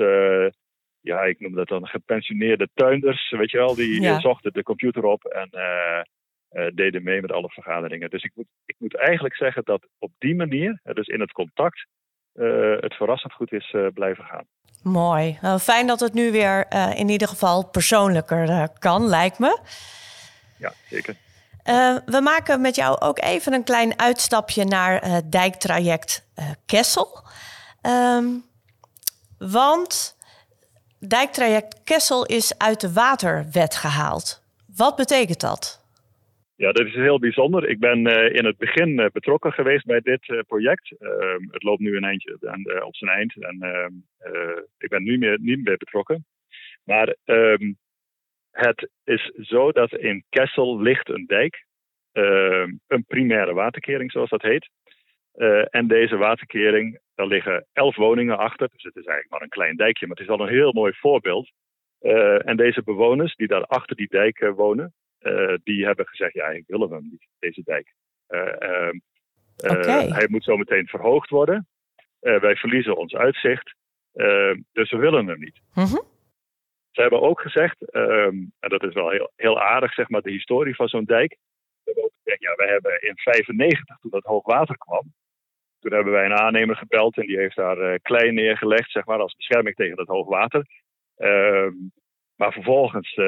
ja, 1.00 1.22
ik 1.22 1.40
noem 1.40 1.55
dat 1.55 1.68
dan 1.68 1.87
gepensioneerde 1.87 2.68
tuinders, 2.74 3.31
weet 3.31 3.50
je 3.50 3.57
wel, 3.57 3.74
die 3.74 4.00
ja. 4.00 4.20
zochten 4.20 4.52
de 4.52 4.62
computer 4.62 5.05
op 5.05 5.24
en 5.24 5.48
uh, 5.52 6.00
uh, 6.53 6.67
deden 6.75 7.03
mee 7.03 7.21
met 7.21 7.33
alle 7.33 7.49
vergaderingen. 7.49 8.11
Dus 8.11 8.23
ik 8.23 8.33
moet, 8.35 8.47
ik 8.65 8.77
moet 8.79 8.97
eigenlijk 8.97 9.37
zeggen 9.37 9.65
dat 9.65 9.87
op 9.99 10.11
die 10.19 10.35
manier, 10.35 10.81
dus 10.83 11.07
in 11.07 11.21
het 11.21 11.33
contact, 11.33 11.87
uh, 12.35 12.77
het 12.81 12.95
verrassend 12.95 13.33
goed 13.33 13.53
is 13.53 13.73
uh, 13.73 13.87
blijven 13.95 14.25
gaan. 14.25 14.45
Mooi. 14.83 15.38
Nou, 15.41 15.59
fijn 15.59 15.87
dat 15.87 16.01
het 16.01 16.15
nu 16.15 16.31
weer 16.31 16.67
in 16.97 17.09
ieder 17.09 17.29
geval 17.29 17.69
persoonlijker 17.69 18.69
kan, 18.79 19.07
lijkt 19.07 19.38
me. 19.38 19.59
Ja, 20.59 20.73
zeker. 20.88 21.17
we 22.07 22.21
maken 22.23 22.61
met 22.61 22.75
jou 22.75 23.01
ook 23.01 23.21
even 23.21 23.53
een 23.53 23.65
klein 23.65 23.99
uitstapje 23.99 24.65
naar 24.65 25.11
het 25.11 25.33
dijktraject 25.33 26.27
Kessel. 26.67 27.25
Um, 27.83 28.45
want 29.38 30.17
dijktraject 30.99 31.83
Kessel 31.85 32.27
is 32.27 32.59
uit 32.59 32.81
de 32.81 32.93
waterwet 32.93 33.75
gehaald. 33.75 34.43
Wat 34.77 34.97
betekent 34.97 35.41
dat? 35.41 35.82
Ja, 36.62 36.72
dat 36.72 36.87
is 36.87 36.94
heel 36.94 37.18
bijzonder. 37.18 37.68
Ik 37.68 37.79
ben 37.79 37.98
uh, 37.98 38.35
in 38.35 38.44
het 38.44 38.57
begin 38.57 38.88
uh, 38.88 39.07
betrokken 39.12 39.53
geweest 39.53 39.85
bij 39.85 40.01
dit 40.01 40.29
uh, 40.29 40.40
project. 40.46 40.92
Ehm, 40.98 41.42
het 41.51 41.62
loopt 41.62 41.81
nu 41.81 41.96
een 41.96 42.05
eindje 42.05 42.37
aan, 42.40 42.83
op 42.83 42.96
zijn 42.96 43.11
eind 43.11 43.42
en 43.42 43.61
ehm, 43.61 43.92
ik 44.79 44.88
ben 44.88 45.03
nu 45.03 45.18
meer, 45.18 45.38
niet 45.40 45.64
meer 45.64 45.77
betrokken. 45.77 46.25
Maar 46.85 47.16
um, 47.25 47.79
het 48.51 48.90
is 49.05 49.33
zo 49.35 49.72
dat 49.72 49.92
in 49.92 50.25
Kessel 50.29 50.81
ligt 50.81 51.09
een 51.09 51.27
dijk, 51.27 51.66
een 52.87 53.05
primaire 53.07 53.53
waterkering 53.53 54.12
zoals 54.12 54.31
dat 54.31 54.42
heet. 54.42 54.68
en 55.70 55.87
deze 55.87 56.16
waterkering, 56.16 57.01
daar 57.14 57.27
liggen 57.27 57.66
elf 57.72 57.96
woningen 57.96 58.38
achter. 58.38 58.68
Dus 58.72 58.83
het 58.83 58.96
is 58.96 59.05
eigenlijk 59.05 59.31
maar 59.31 59.42
een 59.42 59.48
klein 59.48 59.77
dijkje, 59.77 60.07
maar 60.07 60.16
het 60.16 60.27
is 60.27 60.33
al 60.33 60.40
een 60.40 60.55
heel 60.55 60.72
mooi 60.72 60.92
voorbeeld. 60.92 61.51
en 62.38 62.57
deze 62.57 62.83
bewoners 62.83 63.35
die 63.35 63.46
daar 63.46 63.64
achter 63.64 63.96
die 63.96 64.09
dijk 64.09 64.53
wonen, 64.57 64.94
die 65.62 65.85
hebben 65.85 66.06
gezegd, 66.06 66.35
ja, 66.35 66.46
ik 66.46 66.64
wil 66.66 66.90
hem 66.90 67.08
niet, 67.11 67.26
deze 67.38 67.62
dijk. 67.64 67.94
Uh, 68.28 68.90
okay. 69.56 70.08
Hij 70.08 70.26
moet 70.28 70.44
zo 70.44 70.56
meteen 70.56 70.87
verhoogd 70.87 71.30
worden. 71.30 71.68
wij 72.20 72.56
verliezen 72.56 72.96
ons 72.96 73.14
uitzicht. 73.14 73.74
dus 74.72 74.90
we 74.90 74.96
willen 74.96 75.26
hem 75.26 75.38
niet. 75.38 75.61
Mm 75.74 75.85
-hmm. 75.85 76.11
Ze 76.92 77.00
hebben 77.00 77.20
ook 77.20 77.40
gezegd, 77.40 77.90
ehm, 77.90 78.37
en 78.61 78.68
dat 78.68 78.82
is 78.82 78.94
wel 78.94 79.11
heel, 79.11 79.30
heel 79.37 79.61
aardig, 79.61 79.92
zeg 79.92 80.08
maar, 80.08 80.20
de 80.20 80.30
historie 80.30 80.74
van 80.74 80.88
zo'n 80.88 81.04
dijk. 81.04 81.30
We 81.30 81.82
hebben 81.85 82.04
ook 82.04 82.14
gezegd, 82.22 82.40
ja, 82.40 82.54
we 82.54 82.70
hebben 82.70 83.02
in 83.02 83.16
95, 83.16 83.98
toen 83.98 84.11
dat 84.11 84.24
hoogwater 84.24 84.78
kwam, 84.78 85.12
toen 85.80 85.92
hebben 85.92 86.12
wij 86.12 86.24
een 86.24 86.38
aannemer 86.38 86.76
gebeld 86.76 87.16
en 87.16 87.26
die 87.26 87.38
heeft 87.38 87.56
daar 87.56 87.78
uh, 87.78 87.98
klei 88.02 88.30
neergelegd, 88.30 88.90
zeg 88.90 89.04
maar, 89.04 89.18
als 89.18 89.35
bescherming 89.35 89.76
tegen 89.76 89.96
dat 89.96 90.06
hoogwater. 90.06 90.66
Ehm, 91.16 91.74
maar 92.37 92.53
vervolgens 92.53 93.16
uh, 93.16 93.27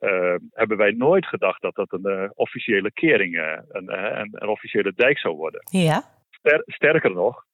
uh, 0.00 0.34
hebben 0.50 0.76
wij 0.76 0.90
nooit 0.90 1.26
gedacht 1.26 1.62
dat 1.62 1.74
dat 1.74 1.92
een 1.92 2.32
officiële 2.34 2.92
kering, 2.92 3.38
een, 3.68 3.92
een, 3.92 4.28
een, 4.30 4.48
officiële 4.48 4.92
dijk 4.94 5.18
zou 5.18 5.36
worden. 5.36 5.60
Ja. 5.70 6.02
Ster 6.30 6.62
sterker 6.66 7.10
nog, 7.10 7.44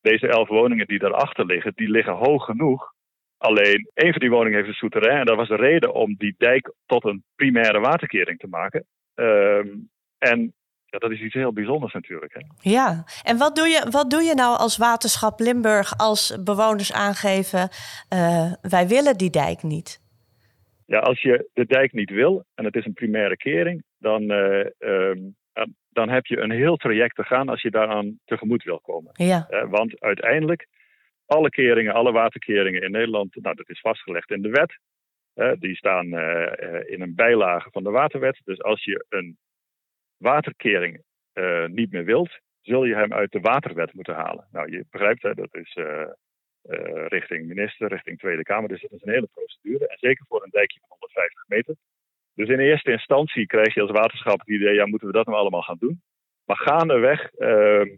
deze 0.00 0.28
elf 0.28 0.48
woningen 0.48 0.86
die 0.86 0.98
daarachter 0.98 1.46
liggen, 1.46 1.72
die 1.74 1.90
liggen 1.90 2.14
hoog 2.14 2.44
genoeg. 2.44 2.92
Alleen 3.38 3.90
één 3.94 4.10
van 4.10 4.20
die 4.20 4.30
woningen 4.30 4.56
heeft 4.56 4.68
een 4.68 4.74
souterrain 4.74 5.18
en 5.18 5.26
dat 5.26 5.36
was 5.36 5.48
de 5.48 5.56
reden 5.56 5.94
om 5.94 6.14
die 6.18 6.34
dijk 6.38 6.72
tot 6.86 7.04
een 7.04 7.24
primaire 7.34 7.80
waterkering 7.80 8.38
te 8.38 8.46
maken. 8.46 8.86
Um, 9.14 9.90
en 10.18 10.54
ja, 10.84 10.98
dat 10.98 11.10
is 11.10 11.20
iets 11.20 11.34
heel 11.34 11.52
bijzonders 11.52 11.92
natuurlijk. 11.92 12.34
Hè? 12.34 12.70
Ja, 12.70 13.04
en 13.22 13.38
wat 13.38 13.56
doe, 13.56 13.68
je, 13.68 13.86
wat 13.90 14.10
doe 14.10 14.22
je 14.22 14.34
nou 14.34 14.58
als 14.58 14.76
waterschap 14.76 15.40
Limburg 15.40 15.98
als 15.98 16.42
bewoners 16.44 16.92
aangeven, 16.92 17.68
uh, 18.14 18.52
wij 18.60 18.88
willen 18.88 19.16
die 19.16 19.30
dijk 19.30 19.62
niet? 19.62 20.03
Ja, 20.86 20.98
als 20.98 21.22
je 21.22 21.50
de 21.52 21.66
dijk 21.66 21.92
niet 21.92 22.10
wil 22.10 22.44
en 22.54 22.64
het 22.64 22.76
is 22.76 22.84
een 22.84 22.92
primaire 22.92 23.36
kering, 23.36 23.84
dan, 23.98 24.22
uh, 24.22 24.66
um, 24.78 25.36
dan 25.88 26.08
heb 26.08 26.26
je 26.26 26.38
een 26.38 26.50
heel 26.50 26.76
traject 26.76 27.16
te 27.16 27.24
gaan 27.24 27.48
als 27.48 27.62
je 27.62 27.70
daaraan 27.70 28.18
tegemoet 28.24 28.62
wil 28.62 28.80
komen. 28.80 29.10
Ja. 29.12 29.46
Uh, 29.50 29.70
want 29.70 30.00
uiteindelijk, 30.00 30.66
alle 31.26 31.48
keringen, 31.48 31.94
alle 31.94 32.12
waterkeringen 32.12 32.82
in 32.82 32.90
Nederland, 32.90 33.34
nou, 33.34 33.56
dat 33.56 33.68
is 33.68 33.80
vastgelegd 33.80 34.30
in 34.30 34.42
de 34.42 34.50
wet. 34.50 34.78
die 35.60 35.76
staan 35.76 36.06
in 36.86 37.00
een 37.00 37.14
bijlage 37.14 37.70
van 37.70 37.82
de 37.82 37.90
waterwet. 37.90 38.40
Dus 38.44 38.62
als 38.62 38.84
je 38.84 39.04
een 39.08 39.36
waterkering 40.16 41.02
niet 41.66 41.92
meer 41.92 42.04
wilt, 42.04 42.38
zul 42.60 42.84
je 42.84 42.94
hem 42.94 43.12
uit 43.12 43.32
de 43.32 43.40
waterwet 43.40 43.92
moeten 43.92 44.14
halen. 44.14 44.46
Nou, 44.52 44.70
je 44.70 44.84
begrijpt, 44.90 45.22
hè, 45.22 45.34
dat 45.34 45.54
is 45.54 45.76
uh, 46.70 46.78
uh, 46.78 47.06
richting 47.06 47.46
minister, 47.46 47.88
richting 47.88 48.18
Tweede 48.18 48.42
Kamer. 48.42 48.68
Dus 48.68 48.80
dat 48.80 48.92
is 48.92 49.02
een 49.02 49.12
hele 49.12 49.28
procedure. 49.32 49.88
En 49.88 49.98
zeker 49.98 50.24
voor 50.28 50.42
een 50.44 50.50
dijkje 50.50 50.80
van 50.80 50.88
150 50.90 51.44
meter. 51.48 51.74
Dus 52.34 52.48
in 52.48 52.58
eerste 52.58 52.90
instantie 52.90 53.46
krijg 53.46 53.74
je 53.74 53.80
als 53.80 53.90
waterschap 53.90 54.38
het 54.38 54.48
idee, 54.48 54.74
ja, 54.74 54.86
moeten 54.86 55.08
we 55.08 55.14
dat 55.14 55.26
nou 55.26 55.38
allemaal 55.38 55.62
gaan 55.62 55.78
doen? 55.78 56.02
Maar 56.44 56.56
gaandeweg 56.56 57.30
ehm, 57.30 57.88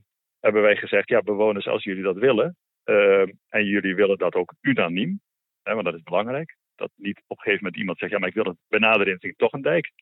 hebben 0.40 0.62
wij 0.62 0.76
gezegd, 0.76 1.08
ja, 1.08 1.20
bewoners, 1.20 1.66
als 1.66 1.84
jullie 1.84 2.02
dat 2.02 2.16
willen, 2.16 2.56
ehm, 2.84 3.32
en 3.48 3.64
jullie 3.64 3.94
willen 3.94 4.18
dat 4.18 4.34
ook 4.34 4.54
unaniem, 4.60 5.20
hè, 5.62 5.72
want 5.72 5.84
dat 5.84 5.94
is 5.94 6.02
belangrijk, 6.02 6.56
dat 6.74 6.90
niet 6.96 7.18
op 7.26 7.36
een 7.36 7.42
gegeven 7.42 7.64
moment 7.64 7.76
iemand 7.80 7.98
zegt, 7.98 8.12
ja, 8.12 8.18
maar 8.18 8.28
ik 8.28 8.34
wil 8.34 8.44
het 8.44 8.56
benadering 8.68 9.34
toch 9.36 9.52
een 9.52 9.62
dijk. 9.62 9.92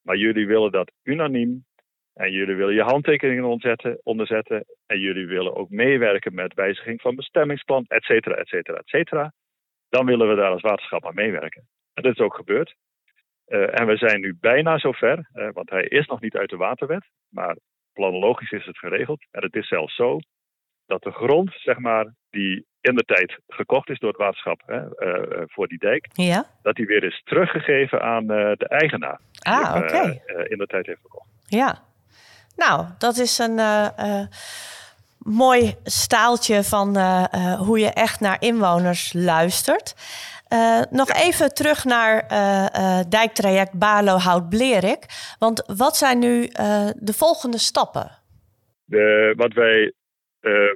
Maar 0.00 0.16
jullie 0.16 0.46
willen 0.46 0.72
dat 0.72 0.92
unaniem. 1.02 1.66
En 2.18 2.32
jullie 2.32 2.54
willen 2.54 2.74
je 2.74 2.82
handtekeningen 2.82 3.44
onderzetten, 3.44 4.00
onderzetten. 4.02 4.64
En 4.86 5.00
jullie 5.00 5.26
willen 5.26 5.56
ook 5.56 5.70
meewerken 5.70 6.34
met 6.34 6.54
wijziging 6.54 7.00
van 7.00 7.16
bestemmingsplan, 7.16 7.84
et 7.88 8.02
cetera, 8.02 8.34
et 8.34 8.48
cetera, 8.48 8.78
et 8.78 8.88
cetera. 8.88 9.32
Dan 9.88 10.06
willen 10.06 10.28
we 10.28 10.34
daar 10.34 10.50
als 10.50 10.62
waterschap 10.62 11.06
aan 11.06 11.14
meewerken. 11.14 11.68
En 11.94 12.02
dat 12.02 12.12
is 12.12 12.18
ook 12.18 12.34
gebeurd. 12.34 12.74
Uh, 13.48 13.80
en 13.80 13.86
we 13.86 13.96
zijn 13.96 14.20
nu 14.20 14.36
bijna 14.40 14.78
zover, 14.78 15.28
uh, 15.34 15.48
want 15.52 15.70
hij 15.70 15.82
is 15.82 16.06
nog 16.06 16.20
niet 16.20 16.36
uit 16.36 16.50
de 16.50 16.56
waterwet. 16.56 17.06
Maar 17.28 17.56
planologisch 17.92 18.50
is 18.50 18.64
het 18.64 18.78
geregeld. 18.78 19.26
En 19.30 19.42
het 19.42 19.54
is 19.54 19.68
zelfs 19.68 19.94
zo 19.94 20.18
dat 20.86 21.02
de 21.02 21.10
grond, 21.10 21.52
zeg 21.54 21.78
maar, 21.78 22.14
die 22.30 22.66
in 22.80 22.94
de 22.94 23.04
tijd 23.04 23.38
gekocht 23.46 23.90
is 23.90 23.98
door 23.98 24.08
het 24.08 24.18
waterschap 24.18 24.62
hè, 24.66 24.80
uh, 24.80 25.42
voor 25.46 25.68
die 25.68 25.78
dijk, 25.78 26.08
ja? 26.12 26.44
dat 26.62 26.74
die 26.74 26.86
weer 26.86 27.04
is 27.04 27.22
teruggegeven 27.24 28.02
aan 28.02 28.26
de 28.26 28.66
eigenaar. 28.68 29.20
Ah, 29.42 29.74
oké. 29.76 29.94
Okay. 29.94 30.20
in 30.44 30.58
de 30.58 30.66
tijd 30.66 30.86
heeft 30.86 31.00
gekocht. 31.00 31.30
Ja, 31.46 31.87
nou, 32.58 32.86
dat 32.98 33.16
is 33.16 33.38
een 33.38 33.60
mooi 35.18 35.74
staaltje 35.84 36.64
van 36.64 36.98
hoe 37.56 37.78
je 37.78 37.90
echt 37.90 38.20
naar 38.20 38.36
inwoners 38.42 39.12
luistert. 39.12 39.94
nog 40.90 41.08
even 41.10 41.54
terug 41.54 41.84
naar 41.84 42.26
dijktraject 43.08 43.72
Barlo-Hout-Blerik. 43.72 45.06
Want 45.38 45.62
wat 45.76 45.96
zijn 45.96 46.18
nu 46.18 46.48
de 46.96 47.12
volgende 47.16 47.58
stappen? 47.58 48.10
De, 48.84 49.34
wat 49.36 49.52
wij 49.52 49.92
uh, 50.40 50.74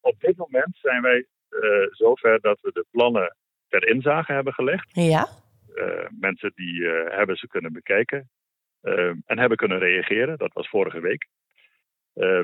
op 0.00 0.20
dit 0.20 0.36
moment 0.36 0.76
zijn 0.82 1.02
wij 1.02 1.26
uh, 1.50 1.86
zover 1.90 2.40
dat 2.40 2.58
we 2.60 2.70
de 2.72 2.86
plannen 2.90 3.36
ter 3.68 3.88
inzage 3.88 4.32
hebben 4.32 4.52
gelegd. 4.52 4.88
Ja. 4.92 5.28
Uh, 5.74 6.06
mensen 6.20 6.52
die 6.54 6.74
uh, 6.74 7.16
hebben 7.16 7.36
ze 7.36 7.46
kunnen 7.46 7.72
bekijken 7.72 8.30
en 9.24 9.38
hebben 9.38 9.56
kunnen 9.56 9.78
reageren. 9.78 10.38
Dat 10.38 10.52
was 10.52 10.68
vorige 10.68 11.00
week. 11.00 11.26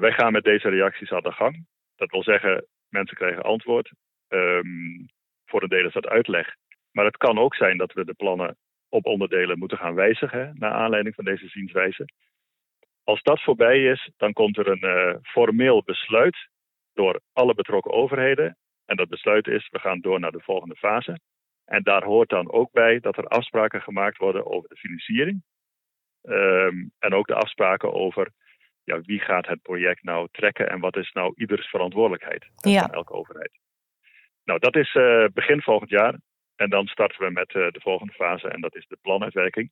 wij 0.00 0.12
gaan 0.12 0.33
met 0.33 0.44
deze 0.44 0.68
reacties 0.68 1.11
aan 1.12 1.22
de 1.22 1.33
gang. 1.33 1.66
Dat 1.96 2.11
wil 2.11 2.22
zeggen, 2.22 2.66
mensen 2.88 3.16
krijgen 3.16 3.42
antwoord. 3.42 3.92
Um, 4.29 5.09
voor 5.44 5.62
een 5.62 5.68
deel 5.68 5.87
is 5.87 5.92
dat 5.92 6.07
uitleg. 6.07 6.55
Maar 6.92 7.05
het 7.05 7.16
kan 7.16 7.38
ook 7.38 7.55
zijn 7.55 7.76
dat 7.76 7.92
we 7.92 8.05
de 8.05 8.14
plannen 8.14 8.57
op 8.88 9.07
onderdelen 9.07 9.59
moeten 9.59 9.79
gaan 9.79 9.94
wijzigen 9.94 10.55
naar 10.59 10.72
aanleiding 10.72 11.14
van 11.14 11.24
deze 11.24 11.48
zienswijze. 11.48 12.05
Als 13.05 13.22
dat 13.22 13.42
voorbij 13.42 13.85
is, 13.85 14.11
dan 14.16 14.33
komt 14.33 14.59
er 14.59 14.68
een 14.68 15.18
formeel 15.22 15.83
besluit 15.83 16.48
door 16.92 17.20
alle 17.33 17.55
betrokken 17.55 17.92
overheden. 17.92 18.57
En 18.85 18.96
dat 18.96 19.09
besluit 19.09 19.46
is, 19.46 19.68
we 19.70 19.79
gaan 19.79 20.00
door 20.00 20.20
naar 20.20 20.33
de 20.33 20.40
volgende 20.40 20.76
fase. 20.76 21.20
En 21.64 21.83
daar 21.83 22.05
hoort 22.05 22.29
dan 22.29 22.53
ook 22.53 22.72
bij 22.72 23.00
dat 23.00 23.16
er 23.16 23.26
afspraken 23.26 23.83
gemaakt 23.83 24.16
worden 24.16 24.46
over 24.46 24.68
de 24.68 24.76
financiering. 24.76 25.42
Um, 26.22 26.92
en 26.98 27.14
ook 27.14 27.26
de 27.26 27.35
afspraken 27.35 27.92
over 27.92 28.30
ja, 28.85 29.00
wie 29.00 29.20
gaat 29.20 29.46
het 29.46 29.62
project 29.62 30.02
nou 30.02 30.28
trekken 30.33 30.68
en 30.68 30.80
wat 30.80 30.96
is 30.96 31.12
nou 31.12 31.33
ieders 31.37 31.68
verantwoordelijkheid 31.68 32.46
ja. 32.56 32.80
van 32.80 32.92
elke 32.92 33.12
overheid. 33.12 33.59
Nou, 34.44 34.59
dat 34.59 34.76
is 34.76 34.94
uh, 34.94 35.24
begin 35.33 35.62
volgend 35.62 35.90
jaar. 35.90 36.14
En 36.56 36.70
dan 36.70 36.87
starten 36.87 37.24
we 37.24 37.30
met 37.30 37.54
uh, 37.54 37.70
de 37.70 37.80
volgende 37.80 38.12
fase 38.12 38.48
en 38.48 38.61
dat 38.61 38.76
is 38.76 38.87
de 38.87 38.98
planuitwerking. 39.02 39.70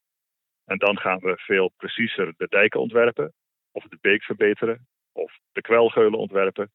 En 0.65 0.79
dan 0.79 0.99
gaan 0.99 1.19
we 1.19 1.35
veel 1.37 1.73
preciezer 1.77 2.35
de 2.37 2.47
dijken 2.49 2.81
ontwerpen, 2.81 3.33
of 3.73 3.85
de 3.85 3.99
beek 4.01 4.23
verbeteren, 4.23 4.87
of 5.13 5.39
de 5.53 5.61
kwelgeulen 5.61 6.19
ontwerpen. 6.19 6.71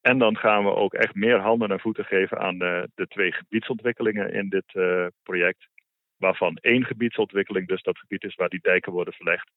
En 0.00 0.18
dan 0.18 0.36
gaan 0.36 0.64
we 0.64 0.74
ook 0.74 0.94
echt 0.94 1.14
meer 1.14 1.40
handen 1.40 1.70
en 1.70 1.80
voeten 1.80 2.04
geven 2.04 2.38
aan 2.38 2.58
de, 2.58 2.90
de 2.94 3.06
twee 3.06 3.32
gebiedsontwikkelingen 3.32 4.32
in 4.32 4.48
dit 4.48 4.74
uh, 4.74 5.06
project. 5.22 5.68
Waarvan 6.16 6.56
één 6.56 6.84
gebiedsontwikkeling 6.84 7.68
dus 7.68 7.82
dat 7.82 7.98
gebied 7.98 8.24
is 8.24 8.34
waar 8.34 8.48
die 8.48 8.60
dijken 8.60 8.92
worden 8.92 9.14
verlegd. 9.14 9.50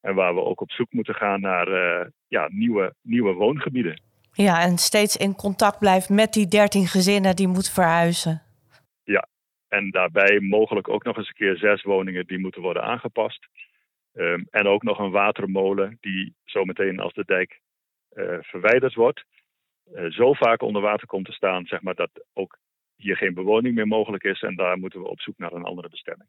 En 0.00 0.14
waar 0.14 0.34
we 0.34 0.40
ook 0.40 0.60
op 0.60 0.70
zoek 0.70 0.92
moeten 0.92 1.14
gaan 1.14 1.40
naar 1.40 1.68
uh, 1.68 2.06
ja, 2.28 2.48
nieuwe, 2.50 2.94
nieuwe 3.02 3.32
woongebieden. 3.32 4.00
Ja, 4.32 4.60
en 4.60 4.78
steeds 4.78 5.16
in 5.16 5.34
contact 5.34 5.78
blijft 5.78 6.08
met 6.08 6.32
die 6.32 6.46
dertien 6.46 6.86
gezinnen 6.86 7.36
die 7.36 7.48
moeten 7.48 7.72
verhuizen. 7.72 8.42
Ja, 9.04 9.28
en 9.68 9.90
daarbij 9.90 10.40
mogelijk 10.40 10.88
ook 10.88 11.04
nog 11.04 11.16
eens 11.16 11.28
een 11.28 11.34
keer 11.34 11.56
zes 11.56 11.82
woningen 11.82 12.26
die 12.26 12.38
moeten 12.38 12.62
worden 12.62 12.82
aangepast. 12.82 13.48
Um, 14.14 14.46
en 14.50 14.66
ook 14.66 14.82
nog 14.82 14.98
een 14.98 15.10
watermolen 15.10 15.96
die 16.00 16.34
zometeen 16.44 17.00
als 17.00 17.12
de 17.12 17.24
dijk 17.24 17.60
uh, 18.12 18.38
verwijderd 18.40 18.94
wordt, 18.94 19.24
uh, 19.94 20.10
zo 20.10 20.32
vaak 20.32 20.62
onder 20.62 20.82
water 20.82 21.06
komt 21.06 21.26
te 21.26 21.32
staan, 21.32 21.66
zeg 21.66 21.82
maar, 21.82 21.94
dat 21.94 22.10
ook 22.32 22.58
hier 23.02 23.16
geen 23.16 23.34
bewoning 23.34 23.74
meer 23.74 23.86
mogelijk 23.86 24.24
is. 24.24 24.42
En 24.42 24.56
daar 24.56 24.78
moeten 24.78 25.00
we 25.00 25.08
op 25.08 25.20
zoek 25.20 25.38
naar 25.38 25.52
een 25.52 25.64
andere 25.64 25.88
bestemming. 25.88 26.28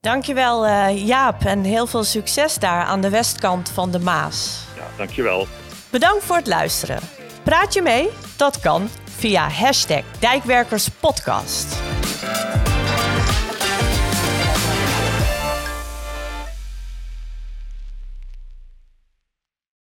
Dankjewel 0.00 0.66
uh, 0.66 1.06
Jaap 1.06 1.44
en 1.44 1.62
heel 1.62 1.86
veel 1.86 2.04
succes 2.04 2.58
daar 2.58 2.82
aan 2.82 3.00
de 3.00 3.10
westkant 3.10 3.70
van 3.70 3.90
de 3.90 3.98
Maas. 3.98 4.68
Ja, 4.76 4.86
dankjewel. 4.96 5.46
Bedankt 5.90 6.24
voor 6.24 6.36
het 6.36 6.46
luisteren. 6.46 7.00
Praat 7.44 7.74
je 7.74 7.82
mee? 7.82 8.08
Dat 8.36 8.60
kan 8.60 8.88
via 9.04 9.48
hashtag 9.48 10.18
Dijkwerkerspodcast. 10.20 12.67